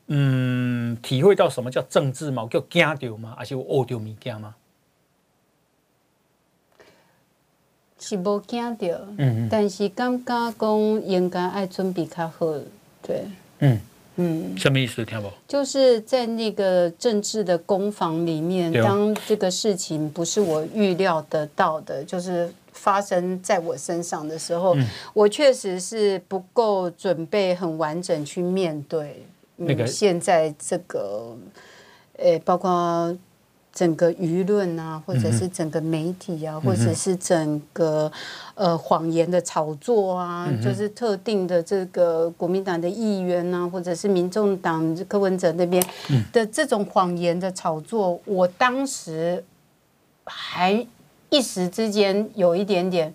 [0.07, 2.47] 嗯，体会到什么叫政治吗？
[2.49, 3.35] 叫惊到吗？
[3.37, 4.55] 还是有学到物件吗？
[8.07, 8.86] 是无惊到，
[9.16, 12.46] 嗯嗯，但是感觉讲应该爱准备较好，
[13.00, 13.24] 对，
[13.61, 13.80] 嗯
[14.16, 15.02] 嗯，什么意思？
[15.07, 15.30] 听不？
[15.48, 29.24] 就是在那个政治的攻防里面，当这个事情不是我预料得到的，就是发生在我身上的时候，嗯、我确实是不够准备很完整去面对。
[29.57, 31.34] 嗯、那个现在这个，
[32.18, 33.16] 呃，包括。
[33.75, 38.11] 整个舆论啊，或者是整个媒体啊，嗯、或者是整个
[38.55, 45.85] 呃谎言的炒作啊，嗯、就是特定的这个国民党的议员啊，或者是民众党柯文哲那边
[46.33, 49.43] 的这种谎言的炒作，嗯、我当时
[50.25, 50.87] 还
[51.31, 53.12] 一时之间有一点点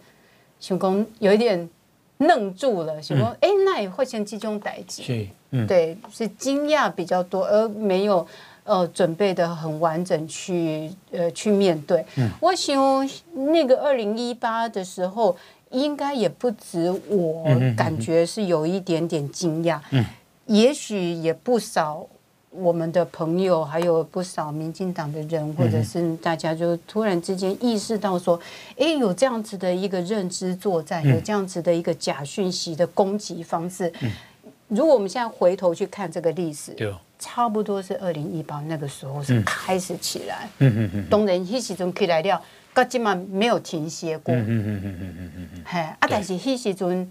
[0.60, 1.70] 想说，有一点
[2.18, 8.28] 愣住了，想说，哎、嗯，那也会像这种代志，嗯，对，是惊讶比较多，而没有。
[8.70, 12.05] 呃，准备的很完整去呃去面对。
[12.17, 15.36] 嗯、我想那个二零一八的时候，
[15.72, 17.45] 应该也不止我
[17.76, 19.80] 感觉是有一点点惊讶。
[19.89, 20.05] 嗯，
[20.45, 22.05] 也许也不少
[22.51, 28.39] 我们的朋友，还有不少民进党的人，或者是大家就突然之间意识到说，
[28.78, 33.91] 哎，有这样子的一个认知作战，有这样子的一个假讯息的攻击方式。
[34.01, 34.11] 嗯，
[34.67, 36.93] 如果我们现在回头去看这个历史，对。
[37.20, 42.41] 差不多是二零一八那个时候是开始起来，嗯嗯嗯，当然迄时阵起来了，
[42.74, 47.09] 到今嘛没有停歇过，嗯嗯嗯嗯嗯嗯嗯，嘿，啊，但是迄时阵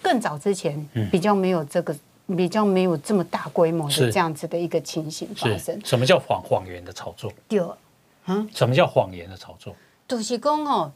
[0.00, 1.96] 更早之前比较没有这个，
[2.28, 5.80] 比较没有这么大规模的这样子的一个情形发生。
[5.84, 7.32] 什么叫谎谎言的炒作？
[7.48, 7.60] 对，
[8.26, 9.74] 嗯，什么叫谎言的炒作？
[10.06, 10.92] 就是讲哦，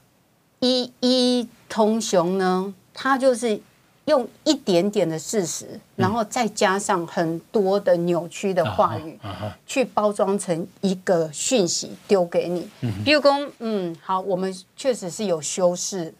[0.60, 3.60] 一一通雄呢，他就是。
[4.08, 9.18] 用一点点的事实，然后再加上很多的扭曲的话语，
[9.66, 12.66] 去包装成一个讯息丢给你。
[13.04, 16.12] 比如说，嗯，好，我们确实是有修饰，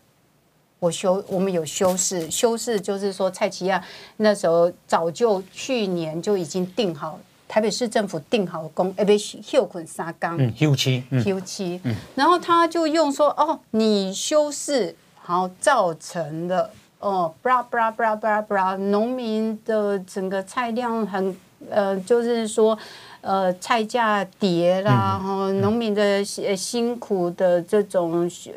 [0.79, 3.83] 我修，我们有修饰，修饰就是说，蔡奇亚
[4.19, 7.19] 那时候早就去年就已经定好，
[7.49, 11.81] 台北市政府定好工，哎，不是休困沙岗，嗯，休期，休期，
[12.15, 16.71] 然后他就用说，哦，你修饰，好，造成了。
[17.01, 21.37] 哦，布拉布拉布拉布拉布拉，农民的整个菜量很，
[21.71, 22.77] 呃，就是说，
[23.21, 28.53] 呃，菜价跌啦，哈、嗯，农民的辛苦的这种血，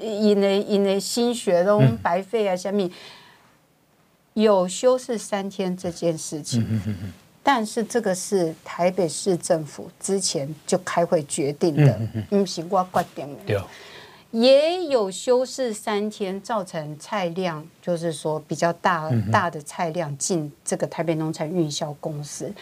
[0.00, 6.64] 因为因为心血都白费啊，下面、嗯、有休市三天这件事情，
[7.42, 12.00] 但是这个是台北市政府之前就开会决定的，
[12.30, 13.64] 不是我决定的。
[14.32, 22.52] 也有休市三天，造成菜量就是说比较大大的菜量进这个台北农产运销公司，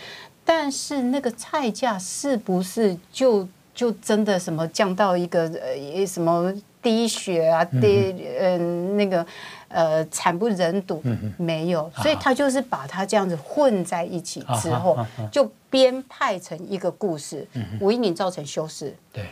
[0.45, 9.27] 但是那个菜价是不是就就真的什么降到一个呃什么低血啊低嗯那个
[9.69, 11.03] 呃惨不忍睹？
[11.39, 14.97] 没有，所以他就是把它这样子混在一起之后，
[15.33, 17.49] 就编派成一个故事，
[17.81, 18.95] 无一年造成休市。
[19.13, 19.25] 对。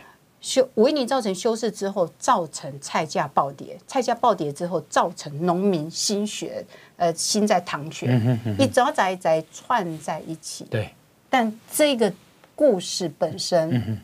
[0.43, 6.63] 修为你造成修饰之后，造成菜价暴跌，菜价暴跌之后，造成农民心血，
[6.97, 8.19] 呃，心在淌血，
[8.59, 10.65] 一早仔仔串在一起。
[10.65, 10.93] 对，
[11.29, 12.11] 但这个
[12.55, 13.97] 故事本身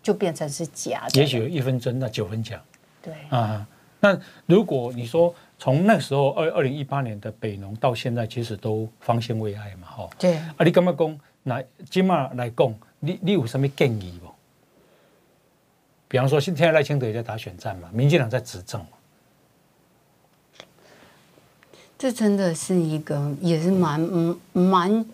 [0.00, 1.20] 就变成是假的。
[1.20, 2.62] 也许有一分真，那九分假。
[3.02, 3.66] 对啊，
[3.98, 4.16] 那
[4.46, 10.08] 如果你说从那时候二二零一八年的北农到现在，其实都方兴未艾嘛，哈。
[10.16, 10.36] 对。
[10.36, 11.20] 啊，你干嘛讲？
[11.42, 11.60] 那
[11.90, 14.32] 今嘛来讲，你你有什么建议不？
[16.10, 18.88] 比方说，现在赖清德也在打选战嘛，民进党在执政嘛，
[21.96, 24.00] 这真的是一个也是蛮
[24.52, 25.06] 蛮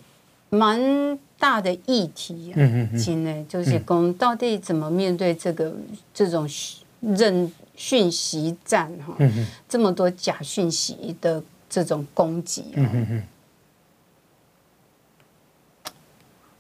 [0.49, 2.55] 蛮大的议题啊。
[2.57, 5.71] 嗯嗯今呢，就是讲到底怎么面对这个
[6.15, 6.49] 这种
[7.03, 9.15] 认讯息战哈？
[9.19, 12.65] 嗯这么多假讯息的这种攻击。
[12.73, 13.23] 嗯嗯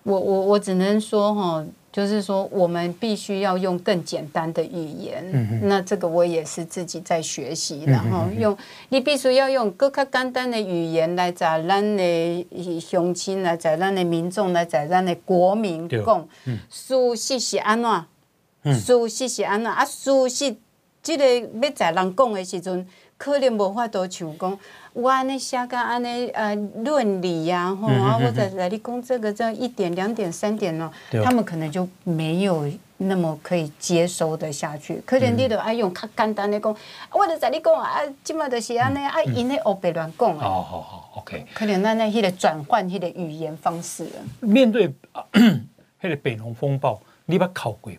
[0.03, 1.66] 我我我只能说哈。
[1.97, 5.24] 就是说，我们必须要用更简单的语言。
[5.32, 8.55] 嗯、那这个我也是自己在学习，然后用
[8.90, 12.47] 你必须要用更加简单的语言来在咱的
[12.78, 16.28] 乡亲，来在咱的民众，来在咱的国民讲。
[16.68, 18.74] 事实是安怎？
[18.74, 19.72] 事实是安怎？
[19.72, 20.55] 啊，事实
[21.03, 22.86] 这个要在人讲的时阵，
[23.16, 24.59] 可能无法度像讲，
[24.97, 30.90] 我安尼写甲安尼呃论理呀，吼啊，我在来你讲这个这一点两点三点哦，
[31.22, 32.66] 他们可能就没有
[32.97, 35.03] 那么可以接收的下去。
[35.05, 36.74] 可能你都爱用较简单的讲，
[37.12, 40.40] 我就在你讲啊，即马就是安尼啊，因咧黑白乱讲啊。
[40.40, 41.44] 好好好，OK。
[41.53, 44.07] 可能咱那迄个转换迄个语言方式。
[44.40, 44.88] 面对
[46.01, 47.99] 迄个北农风暴，你捌考过无？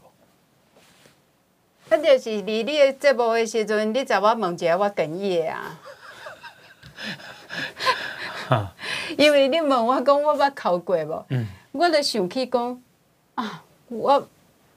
[1.91, 5.79] 那就是离你的节目的时阵，你在我问一下我哽咽啊。
[9.17, 11.25] 因为你问我讲我捌考过无？
[11.29, 12.81] 嗯，我就想起讲
[13.35, 14.27] 啊，我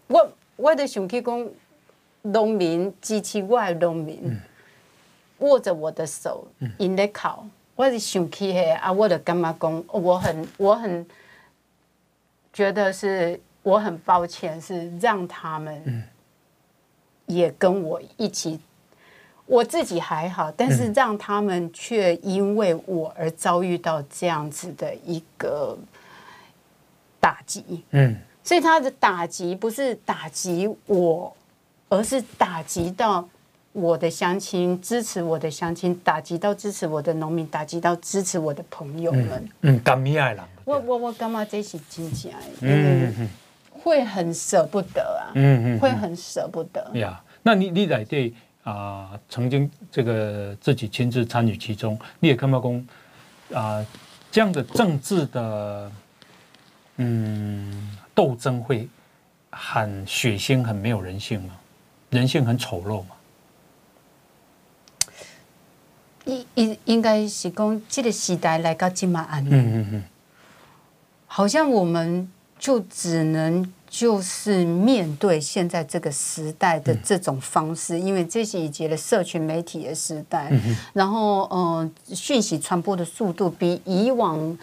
[0.07, 1.49] 我我就想起讲，
[2.23, 4.41] 农民支持我的农民，嗯、
[5.39, 6.47] 握着我的手，
[6.79, 7.47] 因咧考，
[7.77, 11.07] 我就想起嘿啊，我就感觉讲，我很我很
[12.53, 15.83] 觉得是我很抱歉，是让他们。
[15.87, 16.03] 嗯
[17.27, 18.59] 也跟我一起，
[19.51, 25.77] 我自己还好，但是让他们却因为我而遭遇到这样子的一个
[27.19, 27.83] 打击。
[27.91, 31.37] 嗯，所以他的打击不是打击我，
[31.89, 33.29] 而是打击到
[33.73, 39.49] 我的乡亲，支持我的乡亲，打击到支持我的农民，打击到支持我的朋友们。
[39.63, 40.45] 嗯，甘米爱人。
[40.65, 42.31] 我我我干嘛这是真假？
[42.61, 43.29] 嗯嗯。
[43.83, 46.91] 会很舍不得啊，嗯嗯，会很舍不得。
[46.95, 48.33] 呀，那你你来对
[48.65, 52.87] 啊，曾经这个自己亲自参与其中，你也看到公
[53.55, 53.85] 啊，
[54.31, 55.91] 这样的政治的
[56.97, 58.89] 嗯斗争会
[59.51, 61.57] 很血腥，很没有人性吗？
[62.11, 63.09] 人性很丑陋吗？
[66.27, 70.05] 应应应该是讲这个时代来到今嘛安，嗯嗯嗯，
[71.27, 72.31] 好像我们。
[72.61, 80.49] 就只能就是面对现在这个时代的这种方式，因为这是以前的社群媒体的时代，
[80.93, 84.57] 然后嗯，讯息传播的速度比以往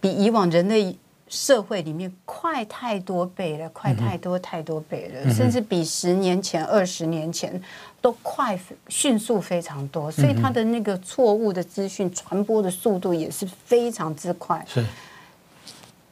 [0.00, 0.96] 比以往人类
[1.28, 7.60] 社会里面快太多倍了，快太多太多倍了，甚至比十年前、二十年前
[8.00, 8.56] 都快
[8.86, 14.64] 迅速非常多，所以它的那个错误的资讯传播的速度也是非常之快。
[14.68, 14.84] 是。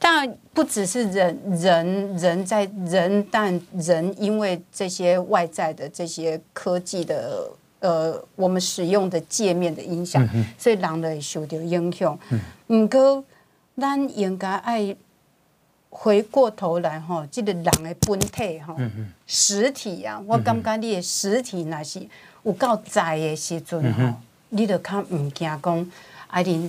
[0.03, 7.47] 但不只是人，人人在人，但人因为这些外在的这些科技的
[7.81, 10.27] 呃，我们使用的界面的影响，
[10.59, 12.19] 所以人类受到影响。
[12.69, 13.23] 唔过，
[13.77, 14.97] 咱应该爱
[15.91, 18.75] 回过头来哈，这个人的本体哈，
[19.27, 22.01] 实体啊，我感觉你的实体那是
[22.45, 24.17] 有够在的时阵哈，
[24.49, 25.91] 你就较唔惊讲。
[26.31, 26.68] 爱恁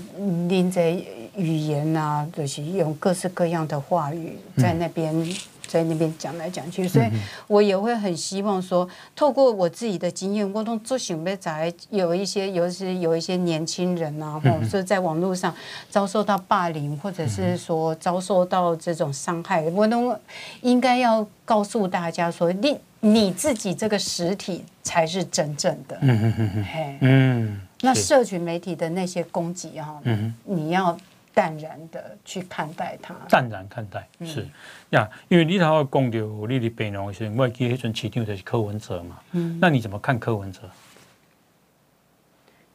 [0.50, 1.06] 恁这
[1.36, 5.36] 语言啊，就是用各式各样的话语在那边、嗯、
[5.68, 7.06] 在那边讲来讲去，所以
[7.48, 15.56] 我也会很希望说，透过我自己的经验，我都做准备在有一些，尤其是有一些年轻人啊，或者是在网络上
[15.90, 20.18] 遭受到霸凌，或者是说遭受到这种伤害，我都
[20.62, 25.98] 应该要告诉大家说，你你自己这个实体才是真正的。
[26.02, 26.64] 嗯嗯嗯嗯。
[26.66, 26.98] 嘿。
[27.00, 27.62] 嗯。
[27.82, 30.96] 那社群媒体的那些攻击哈，嗯、哼你要
[31.34, 33.16] 淡然的去看待它。
[33.28, 34.48] 淡然看待是
[34.92, 39.20] 呀，嗯、因为你头要讲到你的北农时，我记得迄阵市长就是柯文哲嘛。
[39.32, 40.60] 嗯，那你怎么看柯文哲？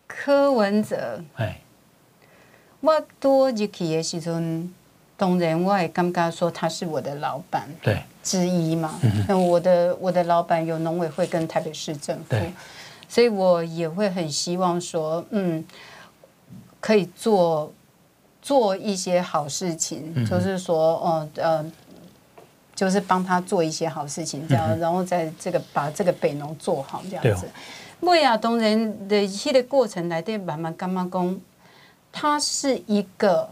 [0.06, 1.60] 柯文哲，哎，
[2.80, 4.74] 我多入去的时阵，
[5.16, 8.98] 当然我也感觉说他是我的老板，对之一嘛。
[9.02, 12.34] 嗯、那我的我的老板有农委会跟台北市政府。
[13.08, 15.64] 对所以我也会很希望说，嗯，
[16.80, 17.72] 可以做
[18.42, 21.64] 做一些好事情，嗯、就是说，哦，呃，
[22.74, 27.48] 就是帮他做一些好事情，这样，嗯、然后在这个把这个北农做好，这样子。
[28.00, 31.40] 为亚东人的一系列过程来对慢慢干妈公，
[32.12, 33.48] 他是一个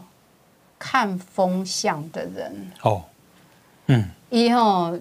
[0.77, 2.71] 看风向的人。
[2.83, 3.03] 哦，
[3.87, 4.97] 嗯，以后。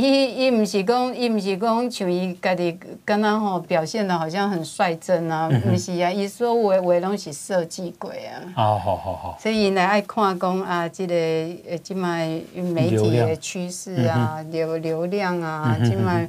[0.00, 8.40] 伊伊毋是讲，伊毋是讲像伊家己刚刚吼表现的好像很率真啊，毋、嗯、是啊，伊所话话拢是设计过啊。
[8.54, 9.38] 好好好好。
[9.38, 11.14] 所以伊来爱看讲啊，这个
[11.68, 16.26] 呃，即卖媒体的趋势啊，流流量啊，即卖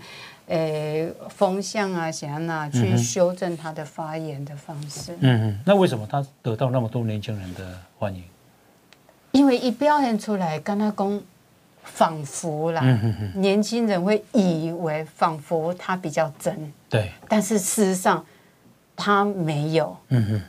[0.48, 5.14] 诶风向啊，啥那去修正他的发言的方式。
[5.22, 5.60] 嗯嗯。
[5.66, 7.66] 那为什么他得到那么多年轻人的
[7.98, 8.22] 欢迎？
[9.32, 11.22] 因为伊表现出来，跟他讲。
[11.84, 12.82] 仿佛啦，
[13.36, 18.26] 年轻人会以为仿佛他比较真，对，但是事实上
[18.96, 20.42] 他没有，嗯哼，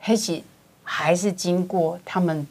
[0.00, 0.44] 黑起
[0.82, 2.46] 还是经过他们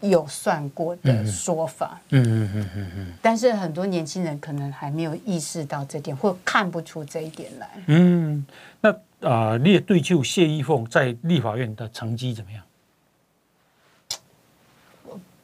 [0.00, 8.44] 有算过的说法，嗯嗯嗯嗯嗯，但是很多年轻人可能还没有意识到这点，或看不出这一点来，嗯，
[8.80, 12.62] 那啊、呃，你的对手谢依凤在立法院的成绩怎么样？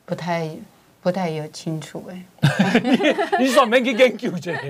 [0.05, 0.51] 不太
[1.09, 2.23] 不太有清楚哎。
[3.41, 4.61] 你说免去研究这个？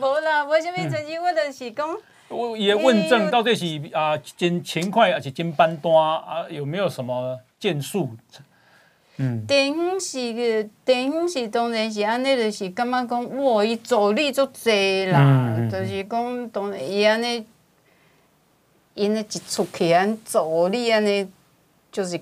[0.00, 1.94] 无啦，无什么成绩，我就是讲。
[2.28, 6.46] 我也问政到底是啊真勤快还是真班单啊？
[6.48, 8.16] 有没有什么建树？
[9.18, 17.44] 嗯，地方是个顶是当然是安尼，就是感觉讲哇，伊助力足济啦，嗯、就是讲当然伊安尼，
[18.94, 21.28] 因为一出去安助力安尼，
[21.92, 22.18] 就是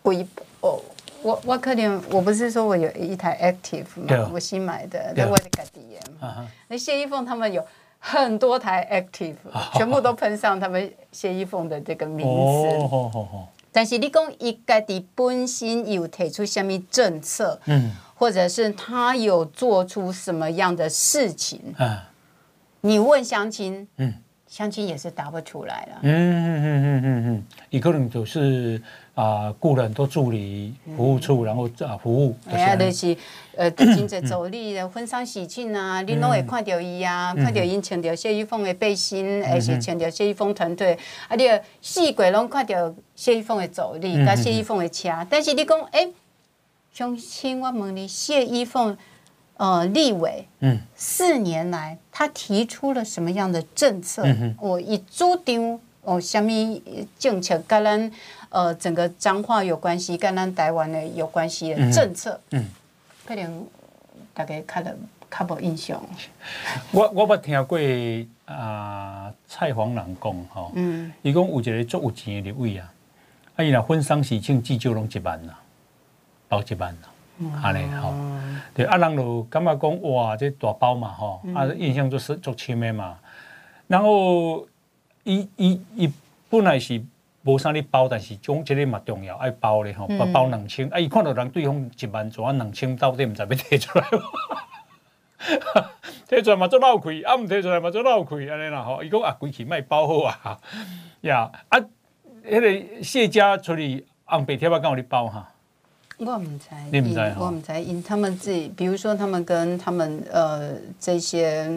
[0.00, 0.24] 规
[0.60, 0.80] 哦，
[1.22, 6.48] 我我可能我不是说我有一台 Active 嘛，我新买的，那我是家己的嘛。
[6.68, 7.64] 那谢依凤他们有
[7.98, 9.36] 很多台 Active，
[9.74, 12.88] 全部都喷上他们谢依凤的这个名字。
[13.70, 22.10] 但是你讲伊家己本身有提出什么政策，嗯，或者是他有做出什么样的事情，啊，
[22.80, 24.12] 你问乡亲，嗯，
[24.46, 28.82] 乡亲也是答不出来了，嗯嗯嗯嗯嗯嗯，一个人就是。
[29.14, 32.34] 啊，雇了很多助理、服务处，然后啊服务。
[32.50, 33.14] 哎呀，就是
[33.54, 40.98] 呃， 经济助理的婚丧喜庆啊，你拢会看到伊啊，看到伊穿着谢依凤的背心，还是穿着谢依凤团队，
[41.28, 41.46] 啊，你
[41.82, 45.10] 四季拢看到谢依凤的助理，跟谢依凤的车。
[45.28, 46.08] 但是你讲，哎，
[46.92, 48.96] 相亲，我问你，谢依凤
[49.58, 54.24] 呃立委，嗯，四年来他提出了什么样的政策？
[54.58, 56.50] 我一主张哦，什么
[57.18, 58.12] 政策跟咱？
[58.54, 62.68] 呃，整个彰化有关系，跟咱台湾的有关系的政策，嗯，
[63.24, 63.66] 可能
[64.34, 64.94] 大家看了
[65.30, 65.98] 较无印象。
[66.90, 67.78] 我我捌听过
[68.44, 72.92] 啊、呃，蔡黄人讲吼，嗯，伊讲有一个足有钱的立委啊，
[73.56, 75.58] 啊，伊若婚丧喜庆至少拢一万啦，
[76.46, 78.12] 包一万啦，安尼吼，
[78.74, 83.16] 对，啊，人就感觉讲哇，这大包嘛吼，啊，印象就是足深的嘛，
[83.86, 84.66] 然后
[85.24, 86.12] 伊伊伊
[86.48, 87.02] 本来是。
[87.44, 94.06] 无啥咧包，但是种即个嘛重要，爱包咧吼，包包两千，啊，伊看到人对方一万做啊两千，到底毋知要摕出来，
[96.30, 100.56] 摕出来嘛做闹亏，啊毋摕出来嘛做闹亏，安尼啦吼，伊讲啊，规气卖包好啊，
[101.22, 101.80] 呀啊，
[102.48, 105.50] 迄个谢家出去红白贴啊，敢有哩包哈？
[106.18, 111.68] 我毋知，你毋知，我毋知，因他们自己，比如说他们跟他们呃这些。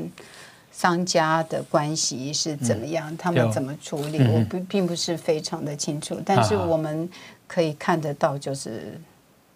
[0.78, 3.10] 商家的关系是怎么样？
[3.10, 4.18] 嗯、他们怎么处理？
[4.18, 7.10] 嗯、我不并不是非常的清楚，嗯、但是我们
[7.48, 9.00] 可以看得到，就是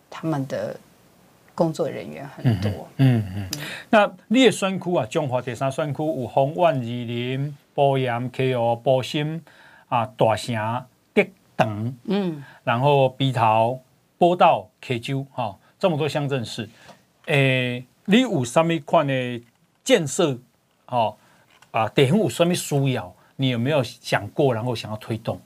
[0.10, 0.74] 他们的
[1.54, 2.72] 工作人员很多。
[2.96, 3.24] 嗯嗯。
[3.36, 3.60] 嗯嗯，
[3.90, 9.44] 那你的选区啊，中华第三选区有丰原、二林、埔盐、溪湖、埔心
[9.90, 10.56] 啊、大城、
[11.14, 11.26] 德
[11.58, 13.82] 等，嗯，然后鼻头、
[14.18, 16.64] 波道、溪州，哈、哦，这么多乡镇市，
[17.26, 19.44] 诶、欸，你有什么款的
[19.84, 20.40] 建设？
[20.90, 21.16] 哦，
[21.72, 23.14] 啊，地方有什么需要？
[23.36, 25.40] 你有没有想过，然后想要推动？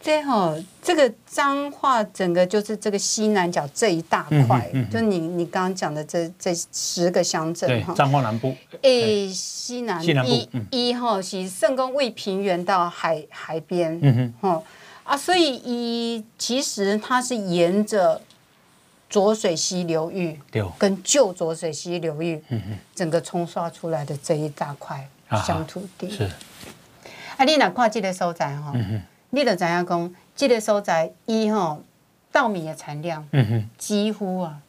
[0.00, 10.30] 这哈，这个彰化整个就是这个西南角这一大块，嗯嗯、就你你刚刚讲的这这十个乡镇哈，彰化南部，诶，西南西南部
[10.70, 14.62] 一哈是圣公卫平原到海海边，嗯哼，
[15.02, 18.22] 啊，所以一其实它是沿着。
[19.08, 20.38] 浊水溪流域
[20.76, 22.42] 跟旧浊水溪流域，
[22.94, 25.08] 整个冲刷出来的这一大块
[25.46, 26.24] 乡土地，是。
[27.36, 28.74] 啊，你若看这个所在哈，
[29.30, 31.82] 你就知影讲，这个所在伊吼
[32.30, 33.70] 稻米的产量，嗯哼。
[33.78, 34.60] 几乎啊，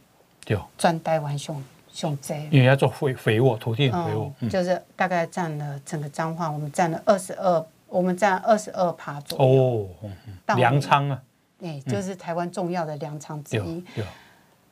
[0.78, 9.90] 全台湾上上济，因为要做肥肥沃土地，肥沃，就是大概占了整个彰化，我们占了二十二，我们占二十二趴左右。
[10.00, 11.22] 哦，粮仓啊，
[11.62, 13.84] 哎，就是台湾重要的粮仓之一。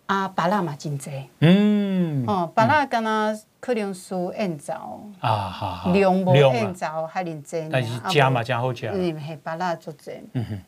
[0.08, 10.62] 啊，芭乐嘛真济，嗯，哦，芭乐敢若可能输燕枣啊，好，量无燕枣还能济，但是食嘛真好食，嗯，系芭乐足济，嗯哼，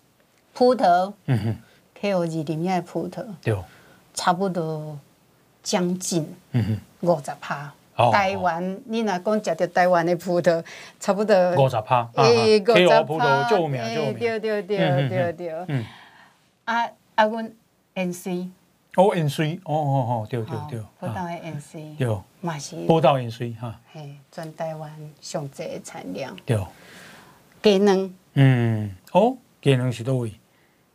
[0.54, 1.56] 葡萄，嗯哼
[1.96, 3.56] ，K O 二零一葡萄，对，
[4.14, 5.00] 差不多
[5.64, 6.62] 将近，嗯
[7.02, 7.72] 哼，五十趴，
[8.12, 10.62] 台湾，你若讲食着台湾的葡萄，
[11.00, 15.86] 差不多五十趴，诶，五十趴，诶，对对对对对，嗯，
[16.66, 16.84] 啊
[17.16, 17.50] 啊，阮
[17.94, 18.50] N C。
[18.96, 26.58] 哦，N C，哦哦哦，对对对，宝岛的 N C，对，嘛是宝岛 N C 哈，嘿，全台湾上济的产量，对，
[27.62, 30.34] 鸡卵，嗯，哦，鸡卵是倒位？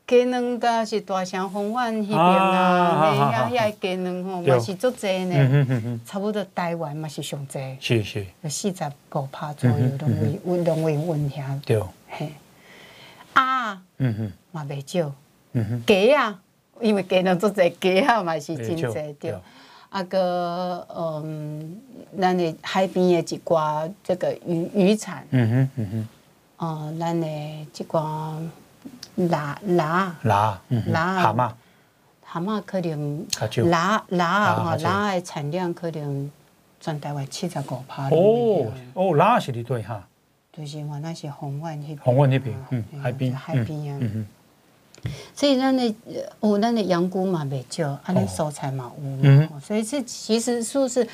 [0.07, 12.33] 鸡卵噶是大城丰原那边啊，遐遐鸡卵吼嘛是足济呢，差不多台湾嘛是上济，是是，四十五趴左右，拢为温拢会温遐，对，嘿，
[13.37, 15.11] 鸭，嗯哼，嘛袂少，
[15.53, 16.41] 嗯哼，鸡啊。
[16.81, 19.35] 因为鸡卵做侪鸡啊，嘛是真侪对。
[19.91, 21.81] 啊个嗯，
[22.21, 26.07] 咱的海边的一寡这个渔渔产，嗯哼嗯
[26.59, 28.35] 哼，哦，咱的一寡
[29.15, 31.53] 辣辣辣，辣蛤蟆，
[32.25, 36.29] 蛤蟆可能较少辣辣哈，辣辣的产量可能
[36.81, 38.09] 全台湾七十五趴。
[38.11, 40.05] 哦哦，辣是的对哈，
[40.53, 44.27] 就是话那是红湾那边，红湾那边，嗯，海边，海边啊，嗯哼。
[45.35, 45.95] 所以咱的
[46.41, 51.07] 哦，咱的羊菇嘛袂少，啊，那蔬菜嘛有嘛，嗯所以这其实说是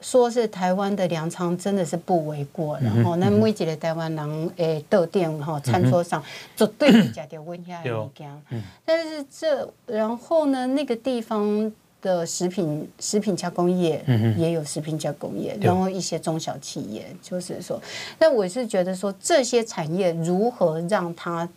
[0.00, 2.78] 说是台湾的粮仓，真的是不为过。
[2.80, 6.22] 然后，那每一个台湾人诶，到店哈餐桌上
[6.56, 8.42] 绝对会食到温遐的物件。
[8.84, 14.02] 但是这然后呢，那个地方的食品食品加工业
[14.38, 17.78] 也有食品加工业，然后一些中小企业，就是说，
[18.18, 21.48] 那我是觉得说这些产业如何让它。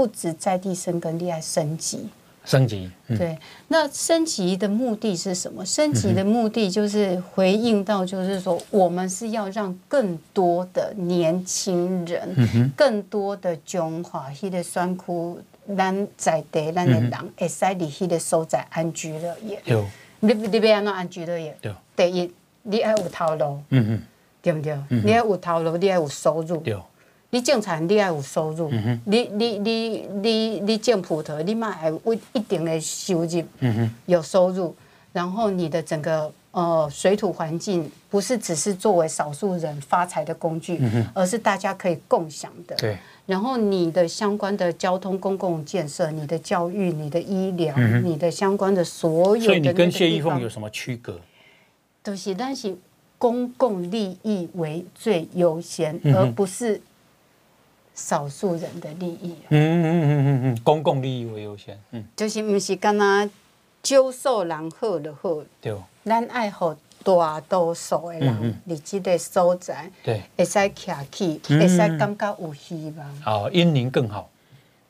[0.00, 2.08] 不止在地生根，厉害升级，
[2.46, 2.90] 升级。
[3.08, 3.38] 嗯、对，
[3.68, 5.62] 那升级的目的是什么？
[5.62, 15.36] 升级的目的就是回应到，就是说，我们是要让更多的年轻人，更多的中华迄个选区，
[15.76, 19.60] 咱在地咱的人，会使伫迄个所在安居乐业。
[19.66, 19.84] 有，
[20.20, 21.54] 你你要安怎安居乐业？
[21.60, 22.32] 对，第一，
[22.62, 24.02] 你爱有头路，嗯嗯，
[24.40, 24.72] 对不对？
[24.88, 26.56] 嗯、你爱有头路，你爱有收入。
[26.62, 26.74] 对。
[27.32, 32.00] 你种田，你要有收入；嗯、你你你你你种葡萄，你嘛还有
[32.32, 34.74] 一定的收入，嗯、有收入。
[35.12, 42.74] 然后你的整个呃水土环境，不是只是作为少数人发财的工具，嗯、而是大家可以共享的。
[42.76, 42.96] 对。
[43.26, 51.20] 然后你的相关的交通公共建设、你的教育、你的医疗、嗯、你的相关的所有的，所以你跟谢逸凤有什么区隔？
[52.02, 52.76] 都是但是
[53.18, 56.80] 公共利益为最优先，嗯、而不是。
[58.00, 63.28] 少数人的利益，嗯嗯嗯嗯嗯，公共利益为优先，嗯，就是不是干那
[63.82, 66.74] 少数人好就好，对，咱爱好
[67.04, 74.30] 大多数的人，你这个所在，对，会使徛起，会使感觉有希望，哦，因您更好，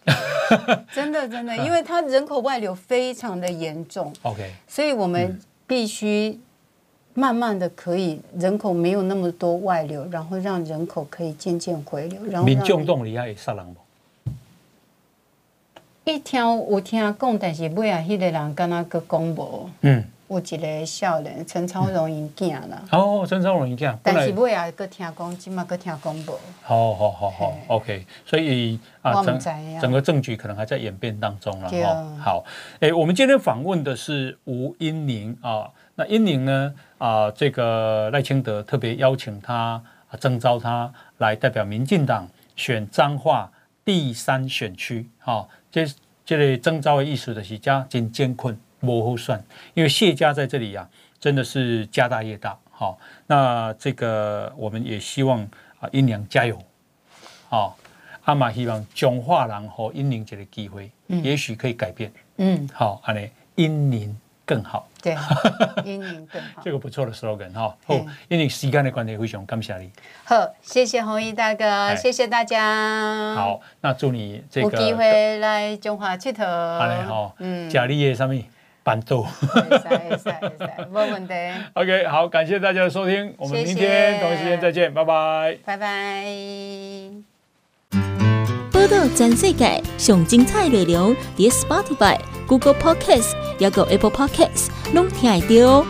[0.94, 6.38] 真的真的，因为它人口外流非常的严重，OK，所以我们必须。
[7.20, 12.24] 慢慢的可以人口没有那么多外流，然后让人口可以渐渐回流。
[12.24, 13.80] 然后民众动力也杀人不？
[16.10, 22.82] 一听有听讲，但是尾啊，迄个人敢那个讲无，嗯，有一个少年陈超荣因囝啦。
[22.90, 23.94] 哦，陈超荣因囝。
[24.02, 26.38] 但是尾啊，搁听讲，今嘛搁听讲无。
[26.62, 28.06] 好好好好，OK。
[28.24, 29.38] 所以啊，整
[29.78, 31.68] 整个政局可能还在演变当中了。
[31.68, 32.44] 哈，好。
[32.80, 35.70] 哎，我们今天访问的是吴英宁啊。
[36.00, 36.74] 那英宁呢？
[36.96, 39.82] 啊、呃，这个赖清德特别邀请他，
[40.18, 42.26] 征召他来代表民进党
[42.56, 43.52] 选彰化
[43.84, 45.06] 第三选区。
[45.18, 45.86] 哈、哦，这
[46.24, 49.44] 这类征召的意思的是家真艰困，不好算。
[49.74, 50.88] 因为谢家在这里呀、啊，
[51.20, 52.58] 真的是家大业大。
[52.70, 55.42] 好、哦，那这个我们也希望
[55.80, 56.58] 啊，英宁加油。
[57.50, 57.74] 好、哦，
[58.24, 62.10] 阿妈希望彰化人和英宁这个机会，嗯、也许可以改变。
[62.38, 64.16] 嗯，好，阿尼英宁
[64.50, 64.88] 更好。
[65.00, 65.16] 对，
[65.86, 67.72] 音宁更好，这个不错的 slogan 哈。
[67.86, 67.94] 好，
[68.26, 69.88] 因为时间的关系，非常感谢你。
[70.24, 73.32] 好，谢谢弘毅大哥，谢谢大家。
[73.36, 76.44] 好，那祝你这个有机会来中华佚佗。
[76.44, 78.34] 好嘞，好，嗯，家里的什么
[78.82, 79.22] 伴奏？
[79.22, 81.34] 可以可以可以， 没问题。
[81.74, 86.24] OK，好，感谢大家的收听，我们明天同一时间再见，拜拜，拜拜。
[88.72, 95.86] 报道全世界上精彩内容，点 Spotify、Google Podcasts，yoga apple pockets 龙庭 id 哦